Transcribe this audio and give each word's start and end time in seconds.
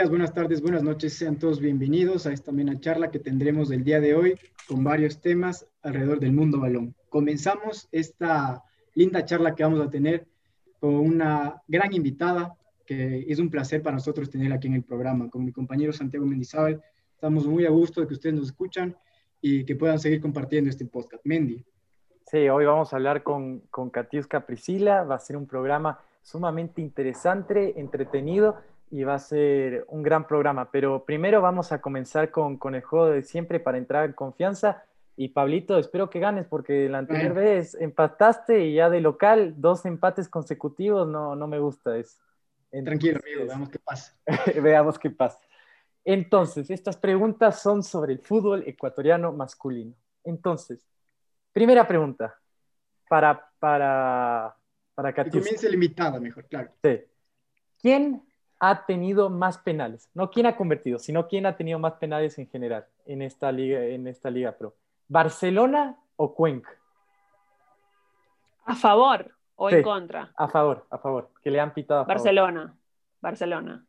buenas 0.00 0.32
tardes, 0.32 0.62
buenas 0.62 0.82
noches. 0.82 1.12
Sean 1.12 1.38
todos 1.38 1.60
bienvenidos 1.60 2.26
a 2.26 2.32
esta 2.32 2.50
mena 2.50 2.80
charla 2.80 3.10
que 3.10 3.18
tendremos 3.18 3.70
el 3.70 3.84
día 3.84 4.00
de 4.00 4.14
hoy 4.14 4.38
con 4.66 4.82
varios 4.82 5.20
temas 5.20 5.68
alrededor 5.82 6.18
del 6.18 6.32
mundo 6.32 6.60
balón. 6.60 6.94
Comenzamos 7.10 7.88
esta 7.92 8.64
linda 8.94 9.22
charla 9.26 9.54
que 9.54 9.62
vamos 9.62 9.80
a 9.80 9.90
tener 9.90 10.26
con 10.80 10.94
una 10.94 11.62
gran 11.68 11.92
invitada 11.92 12.56
que 12.86 13.26
es 13.28 13.38
un 13.38 13.50
placer 13.50 13.82
para 13.82 13.96
nosotros 13.96 14.30
tener 14.30 14.50
aquí 14.52 14.66
en 14.66 14.74
el 14.74 14.82
programa. 14.82 15.28
Con 15.28 15.44
mi 15.44 15.52
compañero 15.52 15.92
Santiago 15.92 16.24
Mendizábal, 16.24 16.82
estamos 17.12 17.46
muy 17.46 17.66
a 17.66 17.70
gusto 17.70 18.00
de 18.00 18.06
que 18.06 18.14
ustedes 18.14 18.34
nos 18.34 18.46
escuchan 18.46 18.96
y 19.42 19.64
que 19.64 19.76
puedan 19.76 19.98
seguir 19.98 20.22
compartiendo 20.22 20.70
este 20.70 20.86
podcast. 20.86 21.24
Mendy. 21.26 21.62
Sí, 22.26 22.48
hoy 22.48 22.64
vamos 22.64 22.94
a 22.94 22.96
hablar 22.96 23.22
con, 23.22 23.60
con 23.70 23.90
Katiuska 23.90 24.46
Priscila. 24.46 25.04
Va 25.04 25.16
a 25.16 25.20
ser 25.20 25.36
un 25.36 25.46
programa 25.46 26.00
sumamente 26.22 26.80
interesante, 26.80 27.78
entretenido 27.78 28.56
y 28.92 29.04
va 29.04 29.14
a 29.14 29.18
ser 29.18 29.86
un 29.88 30.02
gran 30.02 30.26
programa. 30.26 30.70
Pero 30.70 31.06
primero 31.06 31.40
vamos 31.40 31.72
a 31.72 31.80
comenzar 31.80 32.30
con, 32.30 32.58
con 32.58 32.74
el 32.74 32.82
juego 32.82 33.06
de 33.06 33.22
siempre 33.22 33.58
para 33.58 33.78
entrar 33.78 34.04
en 34.04 34.12
confianza. 34.12 34.84
Y 35.16 35.28
Pablito, 35.28 35.78
espero 35.78 36.10
que 36.10 36.20
ganes 36.20 36.46
porque 36.46 36.90
la 36.90 36.98
anterior 36.98 37.32
vez 37.32 37.74
empataste 37.74 38.66
y 38.66 38.74
ya 38.74 38.90
de 38.90 39.00
local, 39.00 39.54
dos 39.56 39.86
empates 39.86 40.28
consecutivos, 40.28 41.08
no, 41.08 41.34
no 41.34 41.46
me 41.46 41.58
gusta 41.58 41.96
eso. 41.96 42.18
Tranquilo, 42.70 43.18
amigo, 43.24 43.46
veamos 43.46 43.70
qué 43.70 43.78
pasa. 43.78 44.14
veamos 44.62 44.98
qué 44.98 45.10
pasa. 45.10 45.40
Entonces, 46.04 46.68
estas 46.68 46.98
preguntas 46.98 47.62
son 47.62 47.82
sobre 47.82 48.12
el 48.12 48.18
fútbol 48.18 48.62
ecuatoriano 48.66 49.32
masculino. 49.32 49.94
Entonces, 50.22 50.86
primera 51.50 51.88
pregunta 51.88 52.38
para, 53.08 53.50
para, 53.58 54.54
para 54.94 55.14
Que 55.14 55.30
comience 55.30 55.70
limitada, 55.70 56.20
mejor, 56.20 56.44
claro. 56.44 56.70
Sí. 56.82 57.00
¿Quién 57.80 58.22
ha 58.64 58.86
tenido 58.86 59.28
más 59.28 59.58
penales? 59.58 60.08
No 60.14 60.30
quién 60.30 60.46
ha 60.46 60.56
convertido, 60.56 61.00
sino 61.00 61.26
quién 61.26 61.46
ha 61.46 61.56
tenido 61.56 61.80
más 61.80 61.94
penales 61.94 62.38
en 62.38 62.46
general 62.46 62.86
en 63.06 63.20
esta 63.20 63.50
liga, 63.50 63.82
en 63.82 64.06
esta 64.06 64.30
liga 64.30 64.52
pro. 64.52 64.76
¿Barcelona 65.08 65.96
o 66.14 66.32
Cuenca? 66.32 66.70
¿A 68.64 68.76
favor 68.76 69.32
o 69.56 69.68
en 69.68 69.82
contra? 69.82 70.32
A 70.36 70.46
favor, 70.46 70.86
a 70.90 70.98
favor, 70.98 71.30
que 71.42 71.50
le 71.50 71.58
han 71.58 71.74
pitado. 71.74 72.02
A 72.02 72.04
Barcelona, 72.04 72.72
Barcelona. 73.20 73.84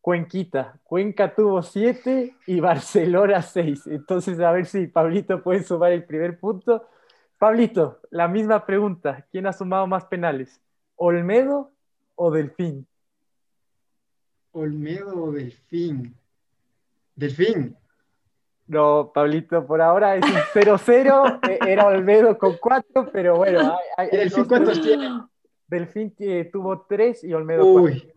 Cuenquita, 0.00 0.78
Cuenca 0.84 1.34
tuvo 1.34 1.60
siete 1.60 2.36
y 2.46 2.60
Barcelona 2.60 3.42
seis. 3.42 3.88
Entonces, 3.88 4.38
a 4.38 4.52
ver 4.52 4.66
si 4.66 4.86
Pablito 4.86 5.42
puede 5.42 5.64
sumar 5.64 5.90
el 5.90 6.04
primer 6.04 6.38
punto. 6.38 6.86
Pablito, 7.38 7.98
la 8.10 8.28
misma 8.28 8.64
pregunta. 8.66 9.26
¿Quién 9.32 9.48
ha 9.48 9.52
sumado 9.52 9.88
más 9.88 10.04
penales? 10.04 10.62
¿Olmedo 10.94 11.72
o 12.14 12.30
Delfín? 12.30 12.86
Olmedo 14.52 15.24
o 15.24 15.32
Delfín. 15.32 16.14
Delfín. 17.14 17.76
No, 18.66 19.10
Pablito, 19.12 19.66
por 19.66 19.82
ahora 19.82 20.16
es 20.16 20.24
un 20.24 20.62
0-0. 20.62 21.40
Eh, 21.50 21.58
era 21.66 21.86
Olmedo 21.86 22.38
con 22.38 22.56
4, 22.58 23.10
pero 23.12 23.36
bueno. 23.36 23.76
Hay, 23.96 24.08
hay 24.12 24.18
¿Delfín 24.18 24.44
cuántos 24.44 24.80
tiene? 24.80 25.08
Delfín 25.66 26.14
que 26.14 26.44
tuvo 26.52 26.82
3 26.82 27.24
y 27.24 27.32
Olmedo 27.32 27.64
Uy, 27.64 28.12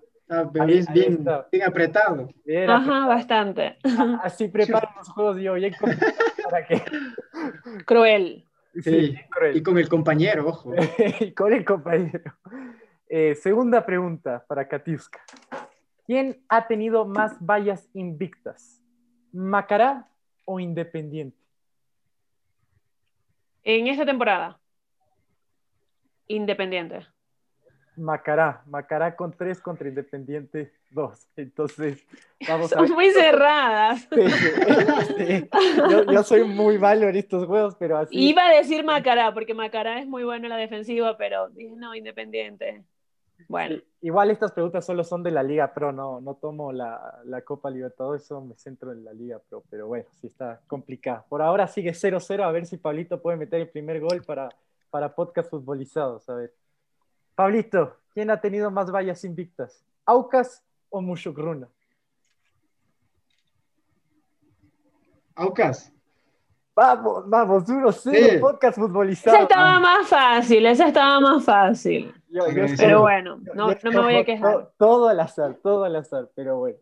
es 0.68 0.92
bien, 0.92 1.26
bien, 1.52 1.64
apretado. 1.64 2.28
Ajá, 2.68 3.06
bastante. 3.08 3.78
Así 4.24 4.48
preparan 4.50 4.90
los 4.98 5.10
juegos 5.10 5.38
yo, 5.38 5.54
bien 5.54 5.74
para 6.50 6.66
que. 6.66 6.82
Cruel. 7.86 8.46
Sí, 8.82 9.16
cruel. 9.30 9.56
y 9.56 9.64
con 9.64 9.78
el 9.78 9.88
compañero, 9.88 10.48
ojo. 10.48 10.74
y 11.20 11.32
con 11.32 11.54
el 11.54 11.64
compañero. 11.64 12.34
Eh, 13.08 13.36
segunda 13.36 13.86
pregunta 13.86 14.44
para 14.48 14.68
Katiuska. 14.68 15.20
¿Quién 16.06 16.44
ha 16.50 16.68
tenido 16.68 17.06
más 17.06 17.36
vallas 17.44 17.90
invictas? 17.94 18.82
¿Macará 19.32 20.08
o 20.46 20.60
Independiente? 20.60 21.38
En 23.64 23.88
esta 23.88 24.06
temporada. 24.06 24.60
Independiente. 26.28 27.08
Macará, 27.98 28.62
Macará 28.68 29.16
con 29.16 29.32
tres 29.32 29.60
contra 29.62 29.88
Independiente 29.88 30.74
dos. 30.92 31.28
Entonces, 31.36 32.06
vamos 32.48 32.70
Son 32.70 32.90
muy 32.92 33.10
cerradas. 33.12 34.08
Yo, 36.12 36.24
soy 36.24 36.44
muy 36.44 36.78
malo 36.78 37.10
en 37.10 37.16
estos 37.16 37.46
juegos, 37.46 37.76
pero 37.78 37.98
así. 37.98 38.16
Iba 38.18 38.48
a 38.48 38.54
decir 38.56 38.84
Macará, 38.84 39.34
porque 39.34 39.54
Macará 39.54 40.00
es 40.00 40.08
muy 40.08 40.24
bueno 40.24 40.46
en 40.46 40.50
la 40.50 40.58
defensiva, 40.58 41.18
pero 41.18 41.50
dije 41.50 41.76
no, 41.76 41.96
Independiente. 41.96 42.84
Bueno. 43.48 43.82
Igual 44.02 44.30
estas 44.30 44.52
preguntas 44.52 44.86
solo 44.86 45.04
son 45.04 45.24
de 45.24 45.32
la 45.32 45.42
Liga 45.42 45.74
Pro, 45.74 45.92
no, 45.92 46.22
no 46.22 46.36
tomo 46.36 46.72
la, 46.72 47.22
la 47.26 47.42
Copa 47.42 47.70
Libertadores, 47.70 48.24
eso 48.24 48.40
me 48.42 48.56
centro 48.56 48.92
en 48.92 49.04
la 49.04 49.14
Liga 49.14 49.40
Pro, 49.40 49.64
pero 49.70 49.88
bueno, 49.88 50.06
sí 50.22 50.28
está 50.28 50.62
complicado. 50.68 51.26
Por 51.28 51.42
ahora 51.42 51.68
sigue 51.68 51.92
0-0, 51.92 52.44
a 52.44 52.52
ver 52.52 52.66
si 52.68 52.78
Pablito 52.78 53.22
puede 53.22 53.38
meter 53.38 53.62
el 53.62 53.70
primer 53.70 54.00
gol 54.00 54.24
para, 54.24 54.50
para 54.92 55.16
podcast 55.16 55.50
futbolizados, 55.50 56.30
a 56.30 56.36
ver. 56.36 56.54
Pablito, 57.34 57.98
¿quién 58.14 58.30
ha 58.30 58.40
tenido 58.40 58.70
más 58.70 58.92
vallas 58.92 59.24
invictas? 59.24 59.84
¿Aucas 60.06 60.64
o 60.90 61.02
Mushukruna? 61.02 61.68
Aucas. 65.36 65.95
Vamos, 66.76 67.30
vamos, 67.30 67.70
uno 67.70 67.90
cero, 67.94 68.38
podcast 68.42 68.78
futbolizado. 68.78 69.38
Esa 69.38 69.44
estaba 69.44 69.80
más 69.80 70.08
fácil, 70.10 70.66
esa 70.66 70.88
estaba 70.88 71.22
más 71.22 71.46
fácil. 71.46 72.14
pero 72.78 73.00
bueno, 73.00 73.40
no, 73.54 73.70
no, 73.82 73.92
me 73.92 74.02
voy 74.02 74.16
a 74.16 74.26
quejar. 74.26 74.72
Todo, 74.78 75.08
al 75.08 75.22
azar, 75.22 75.56
todo 75.64 75.86
al 75.86 75.96
azar, 75.96 76.30
pero 76.36 76.58
bueno. 76.58 76.78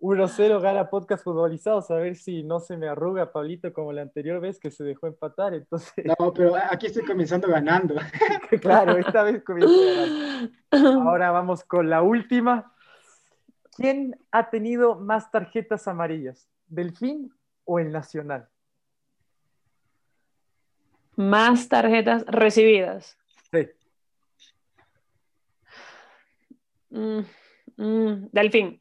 1-0 0.00 0.60
gana 0.60 0.90
podcast 0.90 1.24
futbolizado, 1.24 1.84
a 1.88 1.94
ver 1.94 2.14
si 2.16 2.44
no 2.44 2.60
se 2.60 2.76
me 2.76 2.88
arruga 2.88 3.32
Pablito 3.32 3.72
como 3.72 3.92
la 3.92 4.02
anterior 4.02 4.40
vez 4.40 4.58
que 4.58 4.70
se 4.70 4.84
dejó 4.84 5.06
empatar. 5.06 5.54
Entonces... 5.54 6.04
No, 6.04 6.32
pero 6.32 6.54
aquí 6.56 6.86
estoy 6.86 7.04
comenzando 7.04 7.48
ganando. 7.48 7.94
claro, 8.60 8.96
esta 8.96 9.22
vez 9.22 9.42
comienzo 9.44 9.74
ganando. 9.76 10.52
Ahora 11.10 11.30
vamos 11.30 11.62
con 11.64 11.90
la 11.90 12.02
última. 12.02 12.72
¿Quién 13.76 14.18
ha 14.32 14.50
tenido 14.50 14.96
más 14.96 15.30
tarjetas 15.30 15.86
amarillas? 15.86 16.48
¿Delfín 16.66 17.32
o 17.64 17.78
el 17.78 17.92
Nacional? 17.92 18.48
Más 21.18 21.68
tarjetas 21.68 22.24
recibidas. 22.26 23.18
Sí. 23.52 23.68
Mm, 26.90 27.20
mm, 27.76 28.28
delfín 28.32 28.80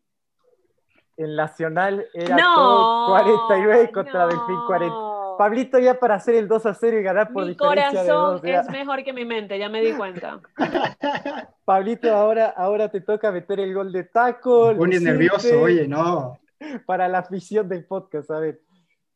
el 1.17 1.35
Nacional 1.35 2.05
era 2.13 2.37
todo 2.37 3.07
49 3.09 3.91
contra 3.91 4.27
Delfín 4.27 4.59
40. 4.67 4.95
Pablito 5.37 5.77
ya 5.77 5.99
para 5.99 6.15
hacer 6.15 6.35
el 6.35 6.47
2 6.47 6.65
a 6.65 6.73
0 6.73 6.99
y 6.99 7.03
ganar 7.03 7.31
por 7.31 7.43
mi 7.43 7.49
diferencia 7.49 8.03
de 8.03 8.09
dos. 8.09 8.41
es 8.43 8.69
mejor 8.69 9.03
que 9.03 9.13
mi 9.13 9.23
mente, 9.25 9.59
ya 9.59 9.69
me 9.69 9.81
di 9.81 9.93
cuenta. 9.93 10.39
Pablito, 11.65 12.11
ahora, 12.15 12.47
ahora 12.49 12.89
te 12.89 13.01
toca 13.01 13.31
meter 13.31 13.59
el 13.59 13.73
gol 13.73 13.91
de 13.91 14.03
taco. 14.05 14.75
pones 14.75 15.01
nervioso, 15.01 15.61
oye, 15.61 15.87
no. 15.87 16.39
Para 16.87 17.07
la 17.07 17.19
afición 17.19 17.69
del 17.69 17.85
podcast, 17.85 18.31
a 18.31 18.39
ver. 18.39 18.61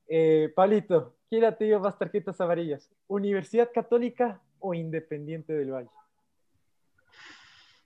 Eh, 0.07 0.51
Pablito, 0.55 1.15
¿quién 1.31 1.45
ha 1.45 1.55
tenido 1.55 1.79
más 1.79 1.97
tarjetas 1.97 2.41
amarillas? 2.41 2.91
¿Universidad 3.07 3.69
Católica 3.73 4.41
o 4.59 4.73
Independiente 4.73 5.53
del 5.53 5.71
Valle? 5.71 5.89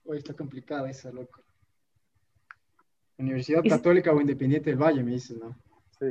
Hoy 0.04 0.18
está 0.18 0.34
complicada 0.34 0.90
esa, 0.90 1.12
loco. 1.12 1.40
Universidad 3.16 3.62
Católica 3.62 4.12
o 4.12 4.20
Independiente 4.20 4.70
del 4.70 4.82
Valle, 4.82 5.04
me 5.04 5.12
dices, 5.12 5.38
¿no? 5.38 5.56
Sí. 5.96 6.06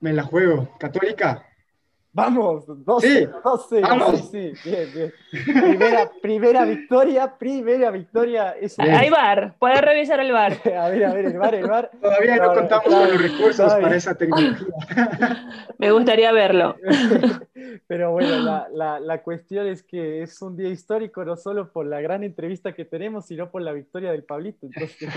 Me 0.00 0.12
la 0.12 0.24
juego. 0.24 0.76
¿Católica? 0.78 1.48
Vamos, 2.16 2.64
12, 2.68 3.08
sí, 3.08 3.28
12, 3.42 3.80
vamos. 3.80 4.30
Sí, 4.30 4.52
bien, 4.64 4.88
bien. 4.94 5.12
Primera, 5.32 6.12
primera 6.22 6.64
victoria, 6.64 7.36
primera 7.36 7.90
victoria. 7.90 8.50
Es 8.52 8.78
Hay 8.78 9.10
bar, 9.10 9.56
puedes 9.58 9.80
revisar 9.80 10.20
el 10.20 10.30
bar. 10.30 10.52
a 10.78 10.88
ver, 10.90 11.06
a 11.06 11.12
ver, 11.12 11.24
el 11.24 11.38
bar, 11.38 11.54
el 11.56 11.66
bar. 11.66 11.90
Todavía 12.00 12.36
no, 12.36 12.54
contamos 12.54 12.84
con 12.84 13.08
los 13.08 13.20
recursos 13.20 13.74
para 13.74 13.96
esa 13.96 14.14
tecnología. 14.14 14.64
Me 15.78 15.90
gustaría 15.90 16.30
verlo. 16.30 16.76
Pero 17.88 18.12
bueno, 18.12 18.38
la, 18.38 18.68
la, 18.72 19.00
la, 19.00 19.22
cuestión 19.22 19.66
es 19.66 19.82
que 19.82 20.22
es 20.22 20.40
un 20.40 20.56
día 20.56 20.68
histórico, 20.68 21.24
no 21.24 21.36
solo 21.36 21.72
por 21.72 21.84
la 21.84 22.00
gran 22.00 22.22
entrevista 22.22 22.74
que 22.74 22.84
tenemos, 22.84 23.26
sino 23.26 23.50
por 23.50 23.62
la 23.62 23.72
victoria 23.72 24.12
del 24.12 24.22
Pablito. 24.22 24.66
Entonces... 24.66 25.10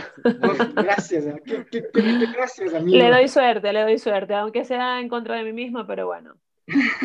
gracias, 0.74 1.26
qué, 1.46 1.64
qué, 1.70 1.86
qué, 1.94 2.26
gracias, 2.36 2.74
amigo. 2.74 2.98
Le 2.98 3.12
doy 3.12 3.28
suerte, 3.28 3.72
le 3.72 3.84
doy 3.84 4.00
suerte, 4.00 4.34
aunque 4.34 4.66
sea 4.66 5.00
en 5.00 5.10
contra 5.10 5.36
de 5.36 5.44
mí 5.44 5.54
misma, 5.54 5.86
pero 5.86 6.08
bueno. 6.08 6.34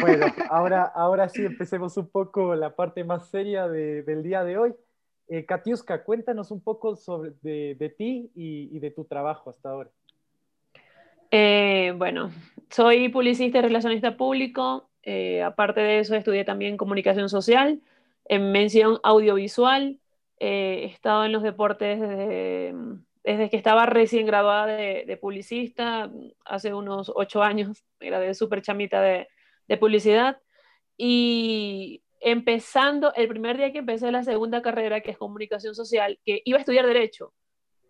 Bueno, 0.00 0.26
ahora, 0.50 0.84
ahora 0.84 1.28
sí 1.28 1.44
empecemos 1.44 1.96
un 1.96 2.08
poco 2.08 2.54
la 2.54 2.74
parte 2.74 3.04
más 3.04 3.28
seria 3.28 3.68
de, 3.68 4.02
del 4.02 4.22
día 4.22 4.42
de 4.44 4.58
hoy. 4.58 4.74
Eh, 5.28 5.46
Katiuska, 5.46 6.04
cuéntanos 6.04 6.50
un 6.50 6.62
poco 6.62 6.96
sobre, 6.96 7.32
de, 7.42 7.76
de 7.78 7.88
ti 7.88 8.30
y, 8.34 8.68
y, 8.76 8.80
de 8.80 8.90
tu 8.90 9.04
trabajo 9.04 9.50
hasta 9.50 9.70
ahora. 9.70 9.90
Eh, 11.30 11.94
bueno, 11.96 12.30
soy 12.70 13.08
publicista 13.08 13.58
y 13.58 13.62
relacionista 13.62 14.16
público. 14.16 14.90
Eh, 15.04 15.42
aparte 15.42 15.80
de 15.80 16.00
eso, 16.00 16.14
estudié 16.16 16.44
también 16.44 16.76
comunicación 16.76 17.28
social 17.28 17.80
en 18.26 18.52
mención 18.52 18.98
audiovisual. 19.02 19.98
he 20.38 20.84
estado 20.86 21.24
en 21.24 21.32
los 21.32 21.42
deportes 21.42 22.00
desde, 22.00 22.74
desde 23.22 23.48
que 23.48 23.56
estaba 23.56 23.86
recién 23.86 24.26
graduada 24.26 24.66
de, 24.66 25.18
publicista, 25.20 26.10
hace 26.44 26.74
unos 26.74 27.12
ocho 27.14 27.42
años, 27.42 27.84
era 28.00 28.18
de 28.18 28.34
súper 28.34 28.60
chamita 28.60 29.00
de, 29.00 29.28
de 29.68 29.76
publicidad. 29.76 30.38
Y 30.96 32.02
empezando, 32.20 33.12
el 33.14 33.28
primer 33.28 33.56
día 33.56 33.72
que 33.72 33.78
empecé 33.78 34.10
la 34.12 34.24
segunda 34.24 34.62
carrera, 34.62 35.00
que 35.00 35.10
es 35.10 35.18
comunicación 35.18 35.74
social, 35.74 36.18
que 36.24 36.42
iba 36.44 36.58
a 36.58 36.60
estudiar 36.60 36.86
derecho, 36.86 37.34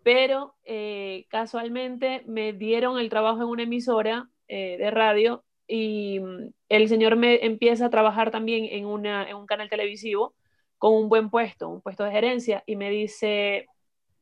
pero 0.03 0.55
eh, 0.65 1.25
casualmente 1.29 2.23
me 2.27 2.53
dieron 2.53 2.99
el 2.99 3.09
trabajo 3.09 3.41
en 3.41 3.47
una 3.47 3.63
emisora 3.63 4.29
eh, 4.47 4.77
de 4.77 4.91
radio 4.91 5.45
y 5.67 6.19
mm, 6.19 6.49
el 6.69 6.89
señor 6.89 7.15
me 7.15 7.45
empieza 7.45 7.85
a 7.85 7.89
trabajar 7.89 8.31
también 8.31 8.65
en, 8.69 8.85
una, 8.85 9.29
en 9.29 9.35
un 9.35 9.45
canal 9.45 9.69
televisivo 9.69 10.35
con 10.77 10.93
un 10.95 11.09
buen 11.09 11.29
puesto, 11.29 11.69
un 11.69 11.81
puesto 11.81 12.03
de 12.03 12.11
gerencia, 12.11 12.63
y 12.65 12.75
me 12.75 12.89
dice, 12.89 13.67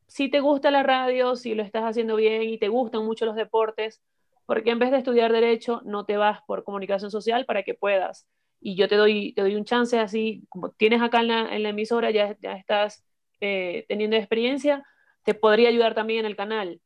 si 0.06 0.30
te 0.30 0.40
gusta 0.40 0.70
la 0.70 0.84
radio, 0.84 1.34
si 1.34 1.54
lo 1.54 1.62
estás 1.62 1.82
haciendo 1.82 2.14
bien 2.16 2.42
y 2.42 2.58
te 2.58 2.68
gustan 2.68 3.04
mucho 3.04 3.26
los 3.26 3.34
deportes, 3.34 4.00
porque 4.52 4.68
en 4.68 4.78
vez 4.78 4.90
de 4.90 4.98
estudiar 4.98 5.32
derecho 5.32 5.80
no 5.86 6.04
te 6.04 6.18
vas 6.18 6.42
por 6.42 6.62
comunicación 6.62 7.10
social 7.10 7.46
para 7.46 7.62
que 7.62 7.72
puedas. 7.72 8.28
Y 8.60 8.76
yo 8.76 8.86
te 8.86 8.96
doy, 8.96 9.32
te 9.32 9.40
doy 9.40 9.56
un 9.56 9.64
chance 9.64 9.98
así, 9.98 10.44
como 10.50 10.72
tienes 10.72 11.00
acá 11.00 11.20
en 11.20 11.28
la, 11.62 11.68
emisora, 11.70 12.10
ya, 12.10 12.36
ya 12.38 12.52
estás 12.52 13.02
eh, 13.40 13.86
teniendo 13.88 14.14
experiencia, 14.14 14.84
te 15.24 15.32
podría 15.32 15.70
ayudar 15.70 15.94
también 15.94 16.20
en 16.20 16.26
el 16.26 16.36
canal. 16.36 16.82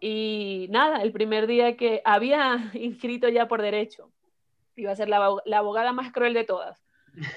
Y 0.00 0.66
nada, 0.70 1.02
el 1.02 1.12
primer 1.12 1.46
día 1.46 1.76
que 1.76 2.02
había 2.04 2.72
inscrito 2.74 3.28
ya 3.28 3.46
por 3.46 3.62
derecho, 3.62 4.10
iba 4.74 4.90
a 4.90 4.96
ser 4.96 5.08
la, 5.08 5.36
la 5.44 5.58
abogada 5.58 5.92
más 5.92 6.10
cruel 6.10 6.34
de 6.34 6.42
todas. 6.42 6.84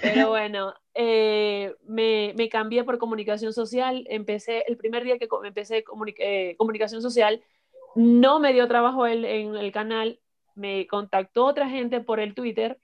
Pero 0.01 0.29
bueno, 0.29 0.74
eh, 0.95 1.75
me, 1.85 2.33
me, 2.35 2.50
cambié 2.50 2.83
por 2.83 2.97
comunicación 2.97 3.53
social. 3.53 4.07
Empecé, 4.09 4.63
el 4.68 4.75
primer 4.75 5.03
día 5.03 5.19
que 5.19 5.27
empecé 5.44 5.85
eh, 6.18 6.56
comunicación 6.57 7.03
social, 7.03 7.44
no 7.98 8.40
me 8.40 8.54
dio 8.54 8.68
trabajo 8.68 9.08
en, 9.08 9.26
en 9.26 9.56
el 9.56 9.72
canal, 9.72 10.20
me 10.54 10.86
contactó 10.86 11.46
otra 11.46 11.68
gente 11.68 12.00
por 12.00 12.20
el 12.20 12.36
Twitter, 12.36 12.80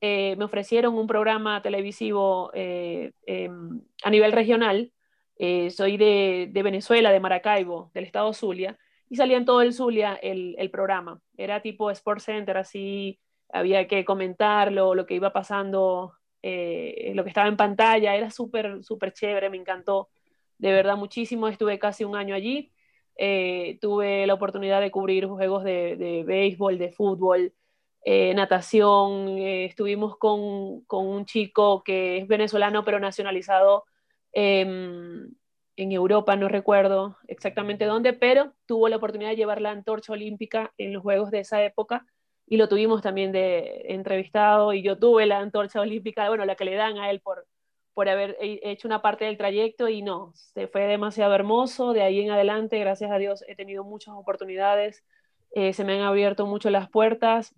eh, 0.00 0.36
me 0.36 0.46
ofrecieron 0.46 0.94
un 0.94 1.06
programa 1.06 1.60
televisivo 1.60 2.50
eh, 2.54 3.12
em, 3.26 3.82
a 4.02 4.10
nivel 4.10 4.32
regional, 4.32 4.90
eh, 5.36 5.70
soy 5.70 5.98
de, 5.98 6.48
de, 6.50 6.62
Venezuela, 6.62 7.12
de 7.12 7.20
Maracaibo, 7.20 7.90
del 7.92 8.04
estado 8.04 8.32
Zulia, 8.32 8.78
y 9.10 9.16
salía 9.16 9.36
en 9.36 9.44
todo 9.44 9.60
el 9.60 9.74
Zulia 9.74 10.14
el, 10.14 10.56
el 10.58 10.70
programa, 10.70 11.20
era 11.36 11.60
tipo 11.60 11.90
Sports 11.90 12.24
Center, 12.24 12.56
así 12.56 13.20
había 13.52 13.86
que 13.86 14.02
comentarlo, 14.06 14.94
lo 14.94 15.04
que 15.04 15.14
iba 15.14 15.30
pasando, 15.30 16.14
lo 16.42 17.22
que 17.22 17.28
estaba 17.28 17.48
en 17.48 17.56
pantalla, 17.58 18.14
era 18.14 18.30
súper, 18.30 18.82
súper 18.82 19.12
chévere, 19.12 19.50
me 19.50 19.58
encantó, 19.58 20.08
de 20.56 20.72
verdad 20.72 20.96
muchísimo, 20.96 21.48
estuve 21.48 21.78
casi 21.78 22.04
un 22.04 22.16
año 22.16 22.34
allí 22.34 22.73
eh, 23.16 23.78
tuve 23.80 24.26
la 24.26 24.34
oportunidad 24.34 24.80
de 24.80 24.90
cubrir 24.90 25.26
juegos 25.26 25.64
de, 25.64 25.96
de 25.96 26.24
béisbol, 26.24 26.78
de 26.78 26.90
fútbol, 26.92 27.52
eh, 28.04 28.34
natación. 28.34 29.38
Eh, 29.38 29.64
estuvimos 29.66 30.16
con, 30.18 30.82
con, 30.84 31.06
un 31.06 31.24
chico 31.26 31.82
que 31.84 32.18
es 32.18 32.28
venezolano 32.28 32.84
pero 32.84 33.00
nacionalizado 33.00 33.84
em, 34.32 35.32
en 35.76 35.92
Europa, 35.92 36.36
no 36.36 36.48
recuerdo 36.48 37.16
exactamente 37.28 37.84
dónde, 37.86 38.12
pero 38.12 38.52
tuvo 38.66 38.88
la 38.88 38.96
oportunidad 38.96 39.30
de 39.30 39.36
llevar 39.36 39.60
la 39.60 39.70
antorcha 39.70 40.12
olímpica 40.12 40.72
en 40.78 40.92
los 40.92 41.02
juegos 41.02 41.30
de 41.30 41.40
esa 41.40 41.64
época 41.64 42.06
y 42.46 42.56
lo 42.58 42.68
tuvimos 42.68 43.02
también 43.02 43.32
de 43.32 43.86
entrevistado 43.88 44.72
y 44.72 44.82
yo 44.82 44.98
tuve 44.98 45.26
la 45.26 45.38
antorcha 45.38 45.80
olímpica, 45.80 46.28
bueno, 46.28 46.44
la 46.44 46.56
que 46.56 46.64
le 46.64 46.74
dan 46.74 46.98
a 46.98 47.10
él 47.10 47.20
por, 47.20 47.46
por 47.94 48.08
haber 48.08 48.36
hecho 48.40 48.88
una 48.88 49.00
parte 49.00 49.24
del 49.24 49.38
trayecto 49.38 49.88
y 49.88 50.02
no, 50.02 50.32
se 50.34 50.66
fue 50.66 50.82
demasiado 50.82 51.34
hermoso. 51.34 51.92
De 51.92 52.02
ahí 52.02 52.20
en 52.20 52.30
adelante, 52.32 52.78
gracias 52.78 53.10
a 53.10 53.18
Dios, 53.18 53.44
he 53.46 53.54
tenido 53.54 53.84
muchas 53.84 54.14
oportunidades, 54.14 55.04
eh, 55.52 55.72
se 55.72 55.84
me 55.84 55.94
han 55.94 56.00
abierto 56.00 56.46
mucho 56.46 56.70
las 56.70 56.90
puertas, 56.90 57.54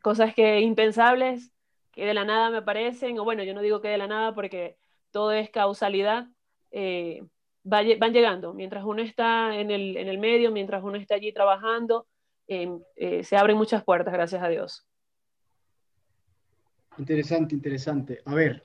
cosas 0.00 0.32
que 0.34 0.60
impensables, 0.60 1.50
que 1.90 2.06
de 2.06 2.14
la 2.14 2.24
nada 2.24 2.50
me 2.50 2.58
aparecen, 2.58 3.18
o 3.18 3.24
bueno, 3.24 3.42
yo 3.42 3.54
no 3.54 3.62
digo 3.62 3.80
que 3.80 3.88
de 3.88 3.98
la 3.98 4.06
nada 4.06 4.34
porque 4.34 4.76
todo 5.10 5.32
es 5.32 5.50
causalidad, 5.50 6.28
eh, 6.70 7.24
van 7.64 8.12
llegando. 8.12 8.54
Mientras 8.54 8.84
uno 8.84 9.02
está 9.02 9.58
en 9.58 9.70
el, 9.70 9.96
en 9.96 10.08
el, 10.08 10.18
medio, 10.18 10.52
mientras 10.52 10.84
uno 10.84 10.96
está 10.96 11.16
allí 11.16 11.32
trabajando, 11.32 12.06
em, 12.46 12.80
eh, 12.94 13.24
se 13.24 13.36
abren 13.36 13.56
muchas 13.56 13.82
puertas, 13.82 14.12
gracias 14.12 14.42
a 14.42 14.48
Dios. 14.48 14.86
Interesante, 16.98 17.54
interesante. 17.54 18.22
A 18.24 18.34
ver, 18.34 18.62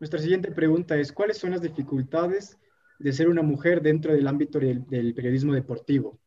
nuestra 0.00 0.18
siguiente 0.18 0.50
pregunta 0.50 0.96
es, 0.96 1.12
¿cuáles 1.12 1.38
son 1.38 1.50
las 1.50 1.62
dificultades 1.62 2.58
de 2.98 3.12
ser 3.12 3.28
una 3.28 3.42
mujer 3.42 3.82
dentro 3.82 4.12
del 4.12 4.26
ámbito 4.26 4.58
del, 4.58 5.14
periodismo 5.14 5.52
deportivo? 5.52 6.18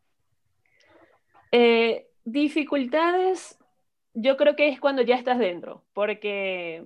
Eh, 1.51 2.07
dificultades, 2.25 3.57
yo 4.13 4.37
creo 4.37 4.55
que 4.55 4.69
es 4.69 4.79
cuando 4.79 5.01
ya 5.01 5.15
estás 5.15 5.39
dentro, 5.39 5.85
porque 5.93 6.85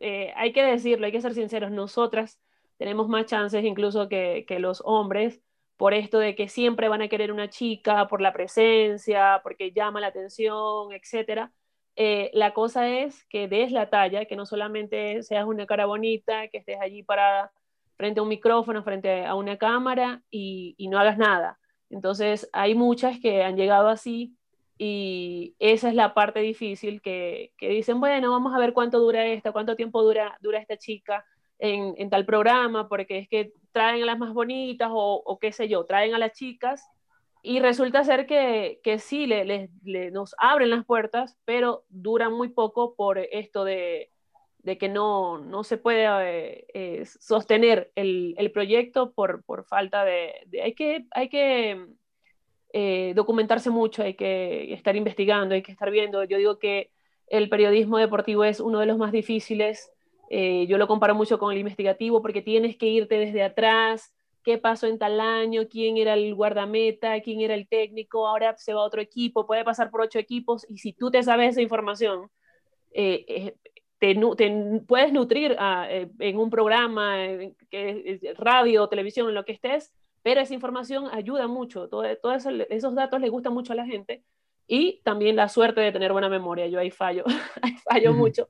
eh, 0.00 0.32
hay 0.36 0.52
que 0.52 0.62
decirlo, 0.62 1.06
hay 1.06 1.12
que 1.12 1.20
ser 1.20 1.34
sinceros, 1.34 1.70
nosotras 1.70 2.40
tenemos 2.76 3.08
más 3.08 3.26
chances 3.26 3.64
incluso 3.64 4.08
que, 4.08 4.44
que 4.46 4.58
los 4.58 4.82
hombres 4.84 5.42
por 5.78 5.94
esto 5.94 6.18
de 6.18 6.34
que 6.34 6.48
siempre 6.48 6.88
van 6.88 7.02
a 7.02 7.08
querer 7.08 7.32
una 7.32 7.48
chica, 7.48 8.08
por 8.08 8.20
la 8.20 8.32
presencia, 8.32 9.40
porque 9.44 9.70
llama 9.70 10.00
la 10.00 10.08
atención, 10.08 10.92
etcétera. 10.92 11.52
Eh, 12.00 12.30
la 12.32 12.54
cosa 12.54 12.88
es 12.88 13.24
que 13.24 13.48
des 13.48 13.72
la 13.72 13.90
talla, 13.90 14.24
que 14.26 14.36
no 14.36 14.46
solamente 14.46 15.20
seas 15.24 15.44
una 15.46 15.66
cara 15.66 15.84
bonita, 15.84 16.46
que 16.46 16.58
estés 16.58 16.80
allí 16.80 17.02
parada 17.02 17.50
frente 17.96 18.20
a 18.20 18.22
un 18.22 18.28
micrófono, 18.28 18.84
frente 18.84 19.26
a 19.26 19.34
una 19.34 19.58
cámara 19.58 20.22
y, 20.30 20.76
no 20.88 21.00
hagas 21.00 21.18
nada. 21.18 21.58
Entonces, 21.90 22.48
hay 22.52 22.76
muchas 22.76 23.18
que 23.18 23.42
han 23.42 23.56
llegado 23.56 23.88
así 23.88 24.36
y 24.78 25.56
esa 25.58 25.88
es 25.88 25.96
la 25.96 26.14
parte 26.14 26.38
difícil 26.38 27.02
que, 27.02 27.52
dicen, 27.60 27.98
bueno, 27.98 28.30
vamos 28.30 28.54
a 28.54 28.60
ver 28.60 28.72
cuánto 28.74 29.00
dura 29.00 29.26
esta, 29.26 29.50
cuánto 29.50 29.74
tiempo 29.74 30.00
dura, 30.04 30.38
esta 30.54 30.76
chica 30.76 31.24
en, 31.58 32.10
tal 32.10 32.24
programa, 32.24 32.88
porque 32.88 33.18
es 33.18 33.28
que 33.28 33.52
traen 33.72 34.04
a 34.04 34.06
las 34.06 34.18
más 34.20 34.32
bonitas 34.32 34.88
o 34.92 35.38
qué 35.40 35.50
sé 35.50 35.68
yo, 35.68 35.84
traen 35.84 36.14
a 36.14 36.18
las 36.18 36.32
chicas 36.32 36.88
y 37.42 37.60
resulta 37.60 38.04
ser 38.04 38.26
que, 38.26 38.80
que 38.82 38.98
sí, 38.98 39.26
le, 39.26 39.70
nos 40.10 40.34
abren 40.38 40.70
las 40.70 40.84
puertas, 40.84 41.38
pero 41.44 41.84
duran 41.88 42.32
muy 42.32 42.48
poco 42.48 42.94
por 42.94 43.18
esto 43.18 43.64
de, 43.64 44.10
de 44.58 44.78
que 44.78 44.88
no, 44.88 45.38
no, 45.38 45.64
se 45.64 45.78
puede 45.78 46.04
eh, 46.06 46.66
eh, 46.74 47.06
sostener 47.06 47.92
el, 47.94 48.34
el, 48.38 48.50
proyecto 48.50 49.12
por, 49.12 49.44
por 49.44 49.64
falta 49.64 50.04
de, 50.04 50.32
Hay 50.62 50.74
que, 50.74 51.06
hay 51.12 51.28
que 51.28 51.86
eh, 52.72 53.12
documentarse 53.14 53.70
mucho, 53.70 54.02
hay 54.02 54.14
que 54.14 54.72
estar 54.72 54.96
investigando, 54.96 55.54
hay 55.54 55.62
que 55.62 55.72
estar 55.72 55.90
viendo. 55.90 56.24
Yo 56.24 56.38
digo 56.38 56.58
que 56.58 56.90
el 57.28 57.48
periodismo 57.48 57.98
deportivo 57.98 58.44
es 58.44 58.58
uno 58.60 58.80
de 58.80 58.86
los 58.86 58.98
más 58.98 59.12
difíciles. 59.12 59.92
yo 60.30 60.76
lo 60.76 60.88
comparo 60.88 61.14
mucho 61.14 61.38
con 61.38 61.52
el 61.52 61.58
investigativo 61.58 62.20
porque 62.20 62.42
tienes 62.42 62.76
que 62.76 62.86
irte 62.86 63.16
desde 63.18 63.42
atrás, 63.42 64.12
qué 64.48 64.56
pasó 64.56 64.86
en 64.86 64.98
tal 64.98 65.20
año, 65.20 65.68
quién 65.68 65.98
era 65.98 66.14
el 66.14 66.34
guardameta, 66.34 67.20
quién 67.20 67.42
era 67.42 67.52
el 67.52 67.68
técnico, 67.68 68.26
ahora 68.26 68.56
se 68.56 68.72
va 68.72 68.80
a 68.80 68.84
otro 68.84 69.02
equipo, 69.02 69.46
puede 69.46 69.62
pasar 69.62 69.90
por 69.90 70.00
ocho 70.00 70.18
equipos 70.18 70.64
y 70.70 70.78
si 70.78 70.94
tú 70.94 71.10
te 71.10 71.22
sabes 71.22 71.50
esa 71.50 71.60
información, 71.60 72.30
eh, 72.92 73.26
eh, 73.28 73.56
te, 73.98 74.14
puedes 74.86 75.12
nutrir 75.12 75.54
ah, 75.58 75.86
eh, 75.90 76.08
en 76.20 76.38
un 76.38 76.48
programa, 76.48 77.18
que 77.68 78.20
es 78.22 78.38
radio, 78.38 78.88
televisión, 78.88 79.28
en 79.28 79.34
lo 79.34 79.44
que 79.44 79.52
estés, 79.52 79.92
pero 80.22 80.40
esa 80.40 80.54
información 80.54 81.10
ayuda 81.12 81.46
mucho, 81.46 81.90
todos 81.90 82.06
todo 82.22 82.32
esos 82.32 82.94
datos 82.94 83.20
le 83.20 83.28
gustan 83.28 83.52
mucho 83.52 83.74
a 83.74 83.76
la 83.76 83.84
gente 83.84 84.24
y 84.66 85.02
también 85.04 85.36
la 85.36 85.50
suerte 85.50 85.82
de 85.82 85.92
tener 85.92 86.10
buena 86.10 86.30
memoria, 86.30 86.68
yo 86.68 86.80
ahí 86.80 86.90
fallo, 86.90 87.24
ahí 87.60 87.76
fallo 87.84 88.14
mucho, 88.14 88.48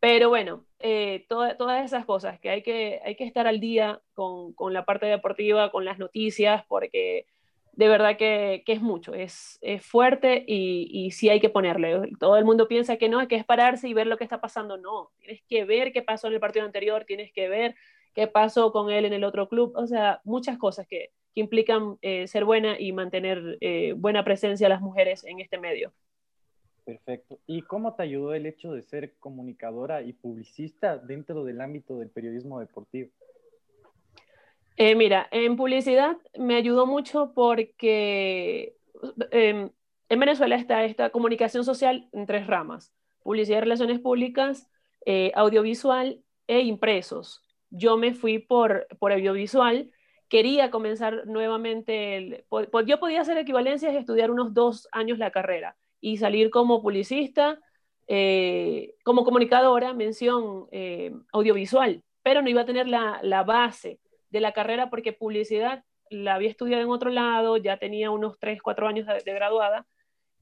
pero 0.00 0.28
bueno, 0.28 0.64
eh, 0.78 1.26
todas 1.28 1.84
esas 1.84 2.04
cosas, 2.04 2.38
que 2.40 2.50
hay 2.50 2.62
que, 2.62 3.00
hay 3.04 3.16
que 3.16 3.24
estar 3.24 3.46
al 3.46 3.60
día 3.60 4.00
con, 4.14 4.52
con 4.54 4.72
la 4.72 4.84
parte 4.84 5.06
deportiva, 5.06 5.70
con 5.70 5.84
las 5.84 5.98
noticias, 5.98 6.64
porque 6.68 7.26
de 7.72 7.88
verdad 7.88 8.16
que, 8.16 8.62
que 8.66 8.72
es 8.72 8.80
mucho, 8.82 9.14
es, 9.14 9.58
es 9.62 9.84
fuerte 9.84 10.44
y, 10.46 10.88
y, 10.90 11.10
sí 11.10 11.28
hay 11.28 11.40
que 11.40 11.50
ponerle. 11.50 12.10
Todo 12.18 12.36
el 12.36 12.44
mundo 12.44 12.68
piensa 12.68 12.96
que 12.96 13.08
no, 13.08 13.26
que 13.28 13.36
es 13.36 13.44
pararse 13.44 13.88
y 13.88 13.94
ver 13.94 14.06
lo 14.06 14.16
que 14.16 14.24
está 14.24 14.40
pasando. 14.40 14.78
No, 14.78 15.10
tienes 15.18 15.42
que 15.48 15.64
ver 15.64 15.92
qué 15.92 16.02
pasó 16.02 16.28
en 16.28 16.34
el 16.34 16.40
partido 16.40 16.64
anterior, 16.64 17.04
tienes 17.06 17.32
que 17.32 17.48
ver 17.48 17.74
qué 18.14 18.26
pasó 18.26 18.72
con 18.72 18.90
él 18.90 19.04
en 19.04 19.12
el 19.12 19.24
otro 19.24 19.48
club, 19.48 19.72
o 19.76 19.86
sea, 19.86 20.22
muchas 20.24 20.56
cosas 20.56 20.86
que, 20.88 21.10
que 21.34 21.40
implican 21.42 21.98
eh, 22.00 22.26
ser 22.26 22.46
buena 22.46 22.80
y 22.80 22.92
mantener 22.92 23.58
eh, 23.60 23.92
buena 23.94 24.24
presencia 24.24 24.66
a 24.68 24.70
las 24.70 24.80
mujeres 24.80 25.22
en 25.24 25.38
este 25.38 25.58
medio. 25.58 25.92
Perfecto. 26.86 27.40
¿Y 27.48 27.62
cómo 27.62 27.96
te 27.96 28.04
ayudó 28.04 28.32
el 28.32 28.46
hecho 28.46 28.72
de 28.72 28.80
ser 28.80 29.16
comunicadora 29.18 30.02
y 30.02 30.12
publicista 30.12 30.96
dentro 30.96 31.42
del 31.42 31.60
ámbito 31.60 31.98
del 31.98 32.10
periodismo 32.10 32.60
deportivo? 32.60 33.10
Eh, 34.76 34.94
mira, 34.94 35.26
en 35.32 35.56
publicidad 35.56 36.16
me 36.38 36.54
ayudó 36.54 36.86
mucho 36.86 37.32
porque 37.34 38.76
em, 39.32 39.68
en 40.08 40.20
Venezuela 40.20 40.54
está 40.54 40.84
esta 40.84 41.10
comunicación 41.10 41.64
social 41.64 42.08
en 42.12 42.24
tres 42.24 42.46
ramas, 42.46 42.92
publicidad 43.24 43.58
y 43.58 43.62
relaciones 43.62 43.98
públicas, 43.98 44.70
eh, 45.06 45.32
audiovisual 45.34 46.22
e 46.46 46.60
impresos. 46.60 47.42
yo 47.70 47.96
me 47.96 48.14
fui 48.14 48.38
por, 48.38 48.86
por 49.00 49.10
audiovisual. 49.10 49.90
Quería 50.28 50.70
comenzar 50.70 51.26
nuevamente, 51.26 52.44
yo 52.86 53.00
podía 53.00 53.22
hacer 53.22 53.38
equivalencias 53.38 53.92
y 53.92 53.96
estudiar 53.96 54.30
unos 54.30 54.54
dos 54.54 54.88
años 54.92 55.18
la 55.18 55.32
carrera 55.32 55.76
y 56.00 56.18
salir 56.18 56.50
como 56.50 56.82
publicista, 56.82 57.58
eh, 58.06 58.94
como 59.04 59.24
comunicadora, 59.24 59.92
mención 59.92 60.66
eh, 60.72 61.12
audiovisual, 61.32 62.02
pero 62.22 62.42
no 62.42 62.50
iba 62.50 62.62
a 62.62 62.66
tener 62.66 62.88
la, 62.88 63.20
la 63.22 63.42
base 63.42 63.98
de 64.30 64.40
la 64.40 64.52
carrera 64.52 64.90
porque 64.90 65.12
publicidad 65.12 65.84
la 66.10 66.34
había 66.34 66.50
estudiado 66.50 66.82
en 66.82 66.90
otro 66.90 67.10
lado, 67.10 67.56
ya 67.56 67.78
tenía 67.78 68.10
unos 68.10 68.38
3, 68.38 68.62
4 68.62 68.88
años 68.88 69.06
de, 69.06 69.32
graduada 69.32 69.86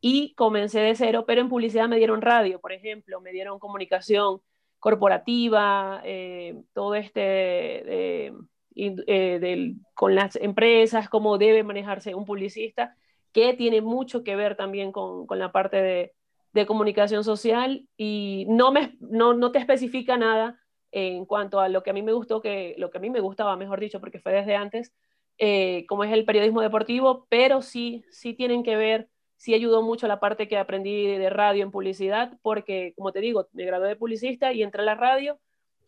y 0.00 0.34
comencé 0.34 0.80
de 0.80 0.94
cero, 0.94 1.24
pero 1.26 1.40
en 1.40 1.48
publicidad 1.48 1.88
me 1.88 1.96
dieron 1.96 2.20
radio, 2.20 2.60
por 2.60 2.72
ejemplo, 2.72 3.20
me 3.20 3.32
dieron 3.32 3.58
comunicación 3.58 4.40
corporativa, 4.78 6.02
eh, 6.04 6.62
todo 6.74 6.94
este 6.94 8.28
eh, 8.76 9.74
con 9.94 10.14
las 10.14 10.36
empresas, 10.36 11.08
cómo 11.08 11.38
debe 11.38 11.62
manejarse 11.62 12.14
un 12.14 12.26
publicista, 12.26 12.96
que 13.34 13.52
tiene 13.52 13.82
mucho 13.82 14.24
que 14.24 14.36
ver 14.36 14.56
también 14.56 14.92
con, 14.92 15.26
con 15.26 15.38
la 15.38 15.52
parte 15.52 15.76
de, 15.82 16.12
de, 16.52 16.66
comunicación 16.66 17.24
social 17.24 17.86
y 17.96 18.46
no, 18.48 18.72
me, 18.72 18.96
no, 19.00 19.34
no 19.34 19.52
te 19.52 19.58
especifica 19.58 20.16
nada 20.16 20.58
en 20.92 21.26
cuanto 21.26 21.58
a 21.58 21.68
lo 21.68 21.82
que 21.82 21.90
a 21.90 21.92
mí 21.92 22.02
me 22.02 22.12
gustó, 22.12 22.40
que 22.40 22.76
lo 22.78 22.90
que 22.90 22.98
a 22.98 23.00
mí 23.00 23.10
me 23.10 23.20
gustaba, 23.20 23.56
mejor 23.56 23.80
dicho, 23.80 24.00
porque 24.00 24.20
fue 24.20 24.32
desde 24.32 24.54
antes, 24.54 24.94
eh, 25.38 25.84
como 25.88 26.04
es 26.04 26.12
el 26.12 26.24
periodismo 26.24 26.62
deportivo, 26.62 27.26
pero 27.28 27.60
sí, 27.60 28.04
sí 28.10 28.34
tienen 28.34 28.62
que 28.62 28.76
ver, 28.76 29.08
sí 29.36 29.52
ayudó 29.52 29.82
mucho 29.82 30.06
la 30.06 30.20
parte 30.20 30.46
que 30.46 30.56
aprendí 30.56 31.06
de 31.06 31.28
radio 31.28 31.64
en 31.64 31.72
publicidad, 31.72 32.38
porque 32.40 32.94
como 32.96 33.10
te 33.10 33.18
digo, 33.18 33.48
me 33.52 33.64
gradué 33.64 33.88
de 33.88 33.96
publicista 33.96 34.52
y 34.52 34.62
entré 34.62 34.82
a 34.82 34.84
la 34.84 34.94
radio 34.94 35.40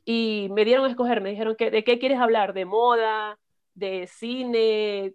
y 0.05 0.49
me 0.51 0.65
dieron 0.65 0.85
a 0.87 0.91
escoger, 0.91 1.21
me 1.21 1.31
dijeron, 1.31 1.55
que, 1.55 1.71
¿de 1.71 1.85
qué 1.85 2.01
quieres 2.01 2.19
hablar? 2.19 2.53
¿De 2.55 2.65
moda? 2.65 3.39
¿De 3.75 4.09
cine? 4.09 5.15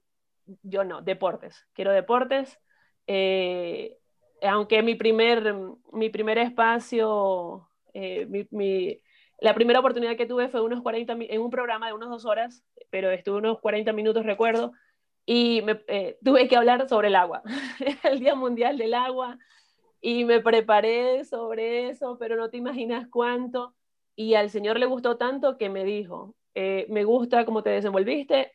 Yo 0.64 0.84
no, 0.84 1.02
deportes, 1.02 1.68
quiero 1.74 1.92
deportes. 1.92 2.60
Eh, 3.08 3.98
aunque 4.42 4.82
mi 4.84 4.96
primer, 4.96 5.54
mi 5.92 6.10
primer 6.10 6.38
espacio, 6.38 7.68
eh, 7.94 8.28
mi, 8.52 9.02
la 9.40 9.54
primera 9.54 9.80
oportunidad 9.80 10.16
que 10.16 10.26
tuve 10.26 10.50
fue 10.50 10.62
unos 10.62 10.82
40, 10.82 11.14
en 11.20 11.42
un 11.42 11.50
programa 11.50 11.88
de 11.88 11.94
unas 11.94 12.10
dos 12.10 12.26
horas, 12.26 12.64
pero 12.90 13.12
estuve 13.12 13.38
unos 13.38 13.60
40 13.60 13.94
minutos, 13.94 14.26
recuerdo, 14.26 14.72
y 15.26 15.64
eh, 15.88 16.18
tuve 16.24 16.48
que 16.48 16.56
hablar 16.56 16.88
sobre 16.90 17.10
el 17.10 17.16
agua, 17.16 17.44
el 18.04 18.20
Día 18.20 18.36
Mundial 18.36 18.78
del 18.78 18.94
Agua, 18.94 19.38
y 20.02 20.26
me 20.26 20.40
preparé 20.42 21.24
sobre 21.26 21.90
eso, 21.90 22.18
pero 22.20 22.36
no 22.36 22.50
te 22.50 22.58
imaginas 22.58 23.08
cuánto, 23.10 23.76
y 24.16 24.34
al 24.34 24.50
Señor 24.50 24.80
le 24.80 24.88
gustó 24.88 25.18
tanto 25.18 25.58
que 25.58 25.70
me 25.70 25.84
dijo, 25.84 26.36
me 26.56 27.04
gusta 27.04 27.46
cómo 27.46 27.64
te 27.64 27.70
desenvolviste, 27.70 28.54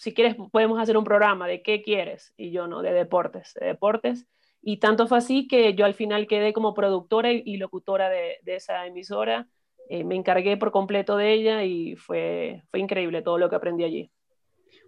si 0.00 0.14
quieres 0.14 0.34
podemos 0.50 0.80
hacer 0.80 0.96
un 0.96 1.04
programa, 1.04 1.46
¿de 1.46 1.62
qué 1.62 1.82
quieres? 1.82 2.32
Y 2.38 2.50
yo 2.52 2.66
no, 2.66 2.80
de 2.80 2.92
deportes, 2.92 3.52
de 3.60 3.66
deportes 3.66 4.26
y 4.62 4.78
tanto 4.78 5.06
fue 5.06 5.18
así 5.18 5.48
que 5.48 5.74
yo 5.74 5.84
al 5.84 5.94
final 5.94 6.26
quedé 6.26 6.52
como 6.52 6.74
productora 6.74 7.32
y, 7.32 7.56
locutora 7.56 8.08
de, 8.08 8.38
esa 8.44 8.86
emisora. 8.86 9.48
Eh, 9.88 10.04
me 10.04 10.14
encargué 10.14 10.56
por 10.56 10.70
completo 10.70 11.16
de 11.16 11.32
ella 11.32 11.64
y 11.64 11.96
fue, 11.96 12.62
fue 12.70 12.80
increíble 12.80 13.22
todo 13.22 13.38
lo 13.38 13.48
que 13.48 13.56
aprendí 13.56 13.84
allí. 13.84 14.10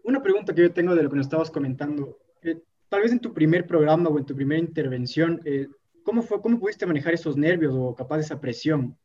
Una 0.04 0.22
pregunta 0.22 0.54
que 0.54 0.62
yo 0.62 0.72
tengo 0.72 0.94
de 0.94 1.02
lo 1.02 1.10
que 1.10 1.16
nos 1.16 1.26
estabas 1.26 1.50
comentando. 1.50 2.18
Eh, 2.42 2.60
tal 2.88 3.02
vez 3.02 3.12
en 3.12 3.20
tu 3.20 3.32
primer 3.32 3.66
programa 3.66 4.10
o 4.10 4.18
en 4.18 4.26
tu 4.26 4.34
primera 4.34 4.60
intervención, 4.60 5.40
eh, 5.44 5.68
¿cómo, 6.04 6.22
fue, 6.22 6.40
¿cómo 6.40 6.58
pudiste 6.58 6.86
manejar 6.86 7.14
esos 7.14 7.36
nervios 7.36 7.74
o 7.76 7.94
capaz 7.94 8.18
esa 8.18 8.40
presión? 8.40 8.96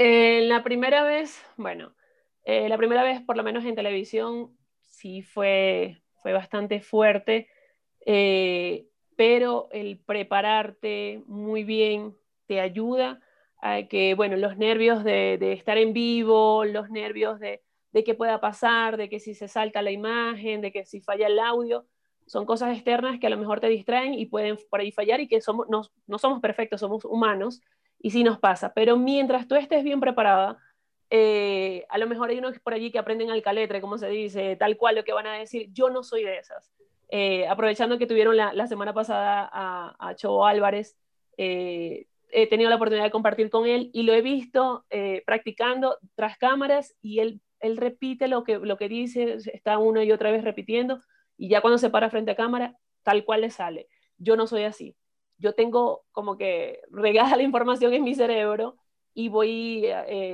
la 0.00 0.62
primera 0.62 1.02
vez, 1.02 1.44
bueno, 1.56 1.92
la 2.48 2.78
primera 2.78 3.02
vez 3.02 3.20
por 3.22 3.36
lo 3.36 3.42
menos 3.42 3.64
en 3.64 3.74
televisión 3.74 4.56
sí 4.82 5.22
fue, 5.22 6.00
fue 6.22 6.32
bastante 6.32 6.80
fuerte 6.80 7.48
eh, 8.10 8.86
pero 9.16 9.68
el 9.70 9.98
prepararte 9.98 11.22
muy 11.26 11.62
bien 11.62 12.16
te 12.46 12.60
ayuda 12.60 13.20
a 13.60 13.82
que, 13.82 14.14
bueno, 14.14 14.36
los 14.36 14.56
nervios 14.56 15.04
de, 15.04 15.34
estar 15.52 15.76
en 15.76 15.92
vivo, 15.92 16.64
los 16.64 16.88
nervios 16.88 17.38
de, 17.38 17.62
de 17.92 18.04
qué 18.04 18.14
pueda 18.14 18.40
pasar, 18.40 18.96
de 18.96 19.10
que 19.10 19.20
si 19.20 19.34
se 19.34 19.46
salta 19.46 19.82
la 19.82 19.90
imagen, 19.90 20.62
de 20.62 20.72
que 20.72 20.86
si 20.86 21.02
falla 21.02 21.26
el 21.26 21.38
audio, 21.38 21.86
son 22.26 22.46
cosas 22.46 22.74
externas 22.74 23.18
que 23.18 23.26
a 23.26 23.30
lo 23.30 23.36
mejor 23.36 23.60
te 23.60 23.68
distraen 23.68 24.14
y 24.14 24.24
pueden 24.24 24.56
por 24.70 24.80
ahí 24.80 24.92
fallar 24.92 25.20
y 25.20 25.28
que 25.28 25.40
somos, 25.40 25.68
no, 25.68 25.82
no 26.06 26.18
somos 26.18 26.40
perfectos, 26.40 26.80
somos 26.80 27.04
humanos 27.04 27.60
y 27.98 28.10
sí 28.10 28.22
nos 28.22 28.38
pasa. 28.38 28.72
Pero 28.72 28.96
mientras 28.96 29.48
tú 29.48 29.56
estés 29.56 29.82
bien 29.82 30.00
preparada, 30.00 30.58
eh, 31.10 31.86
a 31.88 31.98
lo 31.98 32.06
mejor 32.06 32.30
hay 32.30 32.38
unos 32.38 32.58
por 32.58 32.74
allí 32.74 32.90
que 32.90 32.98
aprenden 32.98 33.30
al 33.30 33.42
caletre, 33.42 33.80
como 33.80 33.98
se 33.98 34.08
dice, 34.08 34.56
tal 34.56 34.76
cual 34.76 34.96
lo 34.96 35.04
que 35.04 35.12
van 35.12 35.26
a 35.26 35.34
decir. 35.34 35.68
Yo 35.72 35.90
no 35.90 36.02
soy 36.02 36.24
de 36.24 36.38
esas. 36.38 36.70
Eh, 37.10 37.46
aprovechando 37.48 37.98
que 37.98 38.06
tuvieron 38.06 38.36
la, 38.36 38.66
semana 38.66 38.92
pasada 38.92 39.48
a, 39.50 39.96
a 39.98 40.14
Chobo 40.14 40.44
Álvarez, 40.44 40.98
eh, 41.38 42.06
he 42.30 42.46
tenido 42.46 42.68
la 42.68 42.76
oportunidad 42.76 43.04
de 43.04 43.10
compartir 43.10 43.48
con 43.48 43.66
él 43.66 43.90
y 43.94 44.02
lo 44.02 44.12
he 44.12 44.20
visto 44.20 44.84
practicando 45.24 45.96
tras 46.14 46.36
cámaras 46.36 46.94
y 47.00 47.20
él, 47.20 47.40
él 47.60 47.78
repite 47.78 48.28
lo 48.28 48.44
que, 48.44 48.58
lo 48.58 48.76
que 48.76 48.88
dice, 48.88 49.38
está 49.54 49.78
una 49.78 50.04
y 50.04 50.12
otra 50.12 50.30
vez 50.30 50.44
repitiendo 50.44 51.00
y 51.38 51.48
ya 51.48 51.62
cuando 51.62 51.78
se 51.78 51.88
para 51.88 52.10
frente 52.10 52.32
a 52.32 52.36
cámara, 52.36 52.76
tal 53.02 53.24
cual 53.24 53.40
le 53.40 53.50
sale. 53.50 53.88
Yo 54.18 54.36
no 54.36 54.46
soy 54.46 54.64
así. 54.64 54.94
Yo 55.38 55.54
tengo 55.54 56.04
como 56.12 56.36
que 56.36 56.82
regada 56.90 57.36
la 57.36 57.44
información 57.44 57.94
en 57.94 58.04
mi 58.04 58.14
cerebro 58.14 58.76
y 59.14 59.28
voy 59.28 59.86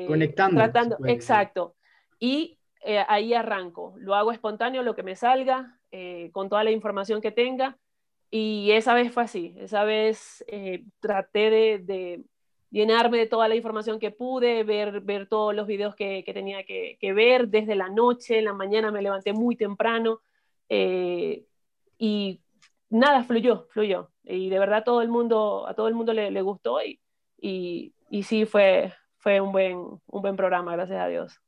conectando. 0.06 0.56
Tratando, 0.56 0.98
exacto. 1.06 1.76
Y 2.18 2.58
ahí 3.08 3.34
arranco. 3.34 3.94
Lo 3.98 4.14
hago 4.14 4.32
espontáneo, 4.32 4.82
lo 4.82 4.94
que 4.94 5.02
me 5.02 5.16
salga, 5.16 5.78
eh, 5.96 6.30
con 6.32 6.48
toda 6.48 6.64
la 6.64 6.72
información 6.72 7.20
que 7.20 7.30
tenga. 7.30 7.78
Y 8.28 8.72
esa 8.72 8.94
vez 8.94 9.12
fue 9.12 9.22
así, 9.22 9.54
esa 9.60 9.84
vez 9.84 10.44
eh, 10.48 10.82
traté 10.98 11.50
de, 11.50 12.24
llenarme 12.68 13.18
de 13.18 13.26
toda 13.28 13.46
la 13.46 13.54
información 13.54 14.00
que 14.00 14.10
pude, 14.10 14.64
ver, 14.64 15.02
ver 15.02 15.28
todos 15.28 15.54
los 15.54 15.68
videos 15.68 15.94
que, 15.94 16.24
tenía 16.34 16.64
que, 16.64 17.12
ver 17.14 17.46
desde 17.46 17.76
la 17.76 17.90
noche, 17.90 18.40
en 18.40 18.46
la 18.46 18.52
mañana 18.52 18.90
me 18.90 19.02
levanté 19.02 19.32
muy 19.32 19.54
temprano 19.54 20.20
eh, 20.68 21.44
y 21.96 22.40
nada, 22.90 23.22
fluyó, 23.22 23.68
fluyó. 23.70 24.10
Y 24.24 24.48
de 24.48 24.58
verdad 24.58 24.82
todo 24.82 25.00
el 25.00 25.10
mundo, 25.10 25.68
a 25.68 25.74
todo 25.74 25.86
el 25.86 25.94
mundo 25.94 26.12
le, 26.12 26.42
gustó 26.42 26.82
y, 26.82 26.98
y, 27.40 27.94
y, 28.18 28.22
sí 28.22 28.46
fue, 28.46 28.92
fue 29.18 29.40
un, 29.40 29.52
buen, 29.52 29.76
un 29.76 30.22
buen 30.22 30.36
programa, 30.36 30.72
gracias 30.72 31.00
a 31.00 31.08
Dios. 31.08 31.40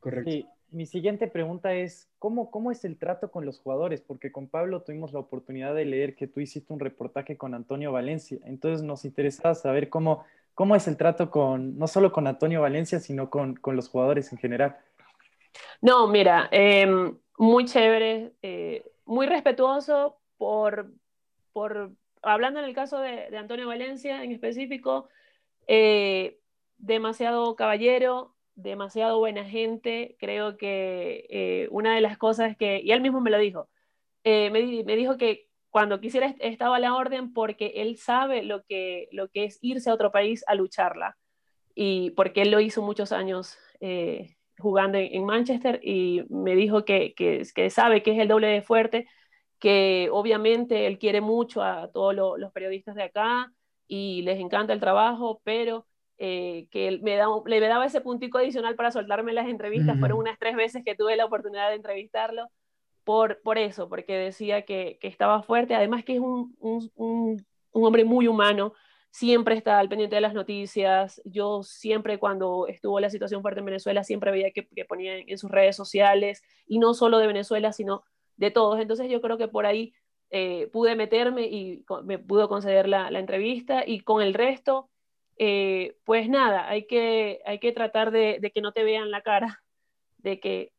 Correcto 0.00 0.30
mi 0.70 0.86
siguiente 0.86 1.28
pregunta 1.28 1.72
es, 1.74 2.10
¿cómo, 2.18 2.50
¿cómo 2.50 2.70
es 2.70 2.84
el 2.84 2.98
trato 2.98 3.30
con 3.30 3.46
los 3.46 3.58
jugadores? 3.58 4.00
Porque 4.00 4.30
con 4.30 4.48
Pablo 4.48 4.82
tuvimos 4.82 5.12
la 5.12 5.20
oportunidad 5.20 5.74
de 5.74 5.84
leer 5.84 6.14
que 6.14 6.26
tú 6.26 6.40
hiciste 6.40 6.72
un 6.72 6.80
reportaje 6.80 7.36
con 7.36 7.54
Antonio 7.54 7.92
Valencia. 7.92 8.38
Entonces 8.44 8.82
nos 8.82 9.04
interesaba 9.04 9.54
saber 9.54 9.88
cómo, 9.88 10.24
cómo 10.54 10.76
es 10.76 10.86
el 10.86 10.96
trato 10.96 11.30
con, 11.30 11.78
no 11.78 11.86
solo 11.86 12.12
con 12.12 12.26
Antonio 12.26 12.60
Valencia, 12.60 13.00
sino 13.00 13.30
con, 13.30 13.54
con 13.54 13.76
los 13.76 13.88
jugadores 13.88 14.30
en 14.32 14.38
general. 14.38 14.76
No, 15.80 16.06
mira, 16.06 16.48
em, 16.50 17.16
muy 17.38 17.64
chévere, 17.64 18.32
eh, 18.42 18.84
muy 19.06 19.26
respetuoso 19.26 20.18
por, 20.36 20.90
por, 21.52 21.92
hablando 22.22 22.60
en 22.60 22.66
el 22.66 22.74
caso 22.74 23.00
de, 23.00 23.30
de 23.30 23.38
Antonio 23.38 23.66
Valencia 23.66 24.22
en 24.22 24.32
específico, 24.32 25.08
eh, 25.68 26.40
demasiado 26.78 27.54
caballero, 27.54 28.34
demasiado 28.54 29.18
buena 29.18 29.44
gente. 29.44 30.16
Creo 30.18 30.56
que 30.56 31.26
eh, 31.30 31.68
una 31.70 31.94
de 31.94 32.00
las 32.00 32.18
cosas 32.18 32.56
que, 32.56 32.80
y 32.82 32.90
él 32.92 33.02
mismo 33.02 33.20
me 33.20 33.30
lo 33.30 33.38
dijo, 33.38 33.68
eh, 34.24 34.50
me, 34.50 34.96
dijo 34.96 35.16
que 35.18 35.48
cuando 35.70 36.00
quisiera 36.00 36.34
estaba 36.40 36.78
la 36.80 36.94
orden 36.94 37.32
porque 37.32 37.74
él 37.76 37.98
sabe 37.98 38.42
lo 38.42 38.64
que, 38.64 39.08
lo 39.12 39.28
que 39.28 39.44
es 39.44 39.58
irse 39.62 39.90
a 39.90 39.94
otro 39.94 40.10
país 40.12 40.44
a 40.48 40.54
lucharla. 40.54 41.16
Y 41.74 42.10
porque 42.12 42.42
él 42.42 42.50
lo 42.50 42.60
hizo 42.60 42.82
muchos 42.82 43.12
años 43.12 43.58
jugando 44.58 44.98
en, 44.98 45.24
Manchester 45.24 45.80
y 45.84 46.24
me 46.30 46.56
dijo 46.56 46.84
que, 46.84 47.14
que, 47.14 47.42
que, 47.54 47.70
sabe 47.70 48.02
que 48.02 48.12
es 48.12 48.18
el 48.18 48.28
doble 48.28 48.48
de 48.48 48.62
fuerte, 48.62 49.06
que 49.60 50.08
obviamente 50.12 50.86
él 50.86 50.98
quiere 50.98 51.20
mucho 51.20 51.62
a 51.62 51.90
todos 51.92 52.14
los 52.14 52.52
periodistas 52.52 52.96
de 52.96 53.04
acá 53.04 53.52
y 53.88 54.22
les 54.22 54.38
encanta 54.38 54.72
el 54.72 54.80
trabajo, 54.80 55.40
pero 55.42 55.86
eh, 56.18 56.68
que 56.70 56.98
me 57.02 57.16
le 57.46 57.68
daba 57.68 57.86
ese 57.86 58.00
puntico 58.00 58.38
adicional 58.38 58.76
para 58.76 58.92
soltarme 58.92 59.32
las 59.32 59.48
entrevistas. 59.48 59.98
Fueron 59.98 60.18
unas 60.18 60.38
tres 60.38 60.54
veces 60.56 60.84
que 60.84 60.94
tuve 60.94 61.16
la 61.16 61.24
oportunidad 61.24 61.70
de 61.70 61.76
entrevistarlo 61.76 62.48
por, 63.04 63.40
por 63.42 63.56
eso, 63.56 63.88
porque 63.88 64.14
decía 64.14 64.62
que, 64.62 64.98
que 65.00 65.08
estaba 65.08 65.42
fuerte, 65.42 65.74
además 65.74 66.04
que 66.04 66.16
es 66.16 66.20
un, 66.20 66.54
un, 66.60 66.90
un, 66.96 67.46
hombre 67.72 68.04
muy 68.04 68.28
humano, 68.28 68.74
siempre 69.10 69.54
está 69.56 69.78
al 69.78 69.88
pendiente 69.88 70.16
de 70.16 70.20
las 70.20 70.34
noticias. 70.34 71.22
Yo 71.24 71.62
siempre 71.62 72.18
cuando 72.18 72.66
estuvo 72.66 73.00
la 73.00 73.08
situación 73.08 73.40
fuerte 73.40 73.60
en 73.60 73.66
Venezuela, 73.66 74.04
siempre 74.04 74.30
veía 74.30 74.50
que, 74.50 74.68
que 74.68 74.84
ponía 74.84 75.16
en, 75.18 75.38
sus 75.38 75.50
redes 75.50 75.74
sociales, 75.74 76.42
y 76.66 76.78
no 76.78 76.92
solo 76.92 77.18
de 77.18 77.28
Venezuela, 77.28 77.72
sino 77.72 78.02
de 78.36 78.50
todos. 78.50 78.78
Entonces 78.80 79.08
yo 79.08 79.22
creo 79.22 79.38
que 79.38 79.48
por 79.48 79.64
ahí 79.64 79.94
eh, 80.30 80.68
pude 80.72 80.94
meterme 80.94 81.46
y 81.46 81.86
me 82.04 82.18
pudo 82.18 82.50
conceder 82.50 82.86
la, 82.86 83.08
entrevista 83.08 83.82
y 83.86 84.00
con 84.00 84.20
el 84.20 84.34
resto 84.34 84.90
eh, 85.38 85.96
pues 86.04 86.28
nada, 86.28 86.68
hay 86.68 86.86
que, 86.86 87.40
hay 87.46 87.58
que 87.60 87.72
tratar 87.72 88.10
de, 88.10 88.38
que 88.52 88.60
no 88.60 88.72
te 88.72 88.84
vean 88.84 89.10
la 89.10 89.22
cara, 89.22 89.62
de 90.18 90.38
que, 90.38 90.72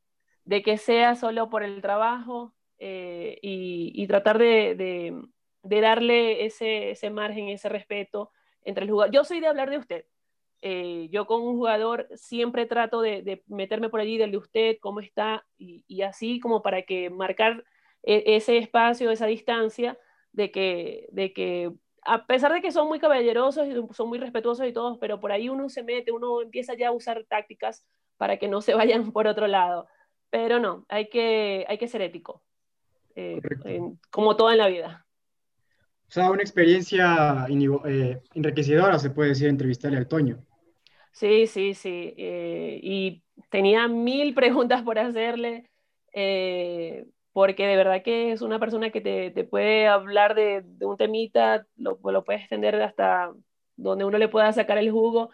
de 0.45 0.61
que 0.61 0.77
sea 0.77 1.15
solo 1.15 1.49
por 1.49 1.63
el 1.63 1.81
trabajo 1.81 2.53
eh, 2.77 3.39
y, 3.41 4.05
tratar 4.05 4.37
de, 4.37 5.15
darle 5.63 6.45
ese, 6.45 6.91
ese, 6.91 7.09
margen, 7.09 7.49
ese 7.49 7.69
respeto 7.69 8.31
entre 8.61 8.83
el 8.85 8.91
jugador. 8.91 9.13
Yo 9.13 9.23
soy 9.23 9.39
de 9.39 9.47
hablar 9.47 9.71
de 9.71 9.77
usted. 9.77 10.05
Yo 11.09 11.25
con 11.25 11.41
un 11.41 11.55
jugador 11.55 12.07
siempre 12.15 12.67
trato 12.67 13.01
de, 13.01 13.41
meterme 13.47 13.89
por 13.89 13.99
allí, 13.99 14.17
de 14.17 14.37
usted, 14.37 14.77
cómo 14.79 14.99
está, 14.99 15.47
y, 15.57 15.85
y, 15.87 16.03
así 16.03 16.39
como 16.39 16.61
para 16.61 16.83
que 16.83 17.09
marcar 17.09 17.63
ese 18.03 18.57
espacio, 18.57 19.11
esa 19.11 19.25
distancia, 19.25 19.97
de 20.31 20.51
que, 20.51 21.07
de 21.11 21.33
que 21.33 21.71
a 22.03 22.25
pesar 22.25 22.53
de 22.53 22.61
que 22.61 22.71
son 22.71 22.87
muy 22.87 22.99
caballerosos 22.99 23.67
y 23.67 23.73
son 23.93 24.09
muy 24.09 24.19
respetuosos 24.19 24.67
y 24.67 24.73
todos, 24.73 24.97
pero 24.99 25.19
por 25.19 25.31
ahí 25.31 25.49
uno 25.49 25.69
se 25.69 25.83
mete, 25.83 26.11
uno 26.11 26.41
empieza 26.41 26.73
ya 26.75 26.89
a 26.89 26.91
usar 26.91 27.25
tácticas 27.27 27.85
para 28.17 28.37
que 28.37 28.47
no 28.47 28.61
se 28.61 28.73
vayan 28.75 29.11
por 29.11 29.27
otro 29.27 29.47
lado. 29.47 29.87
Pero 30.29 30.59
no, 30.59 30.85
hay 30.89 31.09
que, 31.09 31.65
hay 31.67 31.77
que 31.77 31.87
ser 31.87 32.01
ético, 32.01 32.43
eh, 33.15 33.39
como 34.11 34.35
todo 34.35 34.51
en 34.51 34.59
la 34.59 34.67
vida. 34.67 35.05
O 36.07 36.11
sea, 36.11 36.31
una 36.31 36.41
experiencia 36.41 37.47
eh, 37.47 38.21
enriquecedora, 38.33 38.97
se 38.99 39.09
puede 39.09 39.29
decir, 39.29 39.47
entrevistarle 39.47 39.97
al 39.97 40.07
Toño. 40.07 40.43
Sí, 41.11 41.47
sí, 41.47 41.73
sí. 41.73 42.13
Eh, 42.17 42.79
y 42.81 43.23
tenía 43.49 43.87
mil 43.87 44.33
preguntas 44.35 44.83
por 44.83 44.99
hacerle 44.99 45.69
porque 47.39 47.65
de 47.65 47.77
verdad 47.77 48.03
que 48.03 48.33
es 48.33 48.41
una 48.41 48.59
persona 48.59 48.89
que 48.89 48.99
te, 48.99 49.31
te 49.31 49.45
puede 49.45 49.87
hablar 49.87 50.35
de, 50.35 50.61
de, 50.61 50.85
un 50.85 50.97
temita, 50.97 51.65
lo, 51.77 51.97
lo 52.03 52.25
puedes 52.25 52.41
extender 52.41 52.75
hasta 52.81 53.31
donde 53.77 54.03
uno 54.03 54.17
le 54.17 54.27
pueda 54.27 54.51
sacar 54.51 54.77
el 54.77 54.91
jugo, 54.91 55.29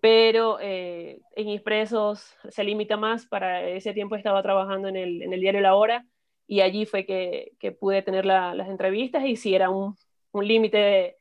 pero 0.00 0.58
eh, 0.60 1.18
en 1.34 1.48
Expresos 1.48 2.36
se 2.50 2.62
limita 2.62 2.96
más. 2.96 3.26
Para 3.26 3.64
ese 3.64 3.92
tiempo 3.92 4.14
estaba 4.14 4.44
trabajando 4.44 4.86
en 4.86 4.94
el, 4.94 5.22
en 5.22 5.32
el 5.32 5.40
diario 5.40 5.60
La 5.60 5.74
Hora 5.74 6.06
y 6.46 6.60
allí 6.60 6.86
fue 6.86 7.04
que, 7.04 7.50
que 7.58 7.72
pude 7.72 8.02
tener 8.02 8.26
las 8.26 8.68
entrevistas 8.68 9.24
y 9.24 9.34
sí 9.34 9.52
era 9.52 9.70
un, 9.70 9.96
un 10.30 10.46
límite 10.46 11.16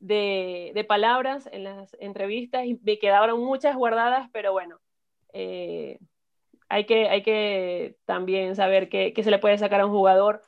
de, 0.00 0.72
de, 0.74 0.84
palabras 0.84 1.50
en 1.52 1.64
las 1.64 1.94
entrevistas 2.00 2.64
y 2.64 2.80
me 2.82 2.98
quedaron 2.98 3.44
muchas 3.44 3.76
guardadas, 3.76 4.30
pero 4.32 4.52
bueno, 4.52 4.80
eh, 5.34 5.98
hay 6.68 6.84
que, 6.84 7.08
hay 7.08 7.22
que 7.22 7.96
también 8.04 8.56
saber 8.56 8.88
qué, 8.88 9.12
se 9.22 9.30
le 9.30 9.38
puede 9.38 9.58
sacar 9.58 9.80
a 9.80 9.86
un 9.86 9.92
jugador. 9.92 10.42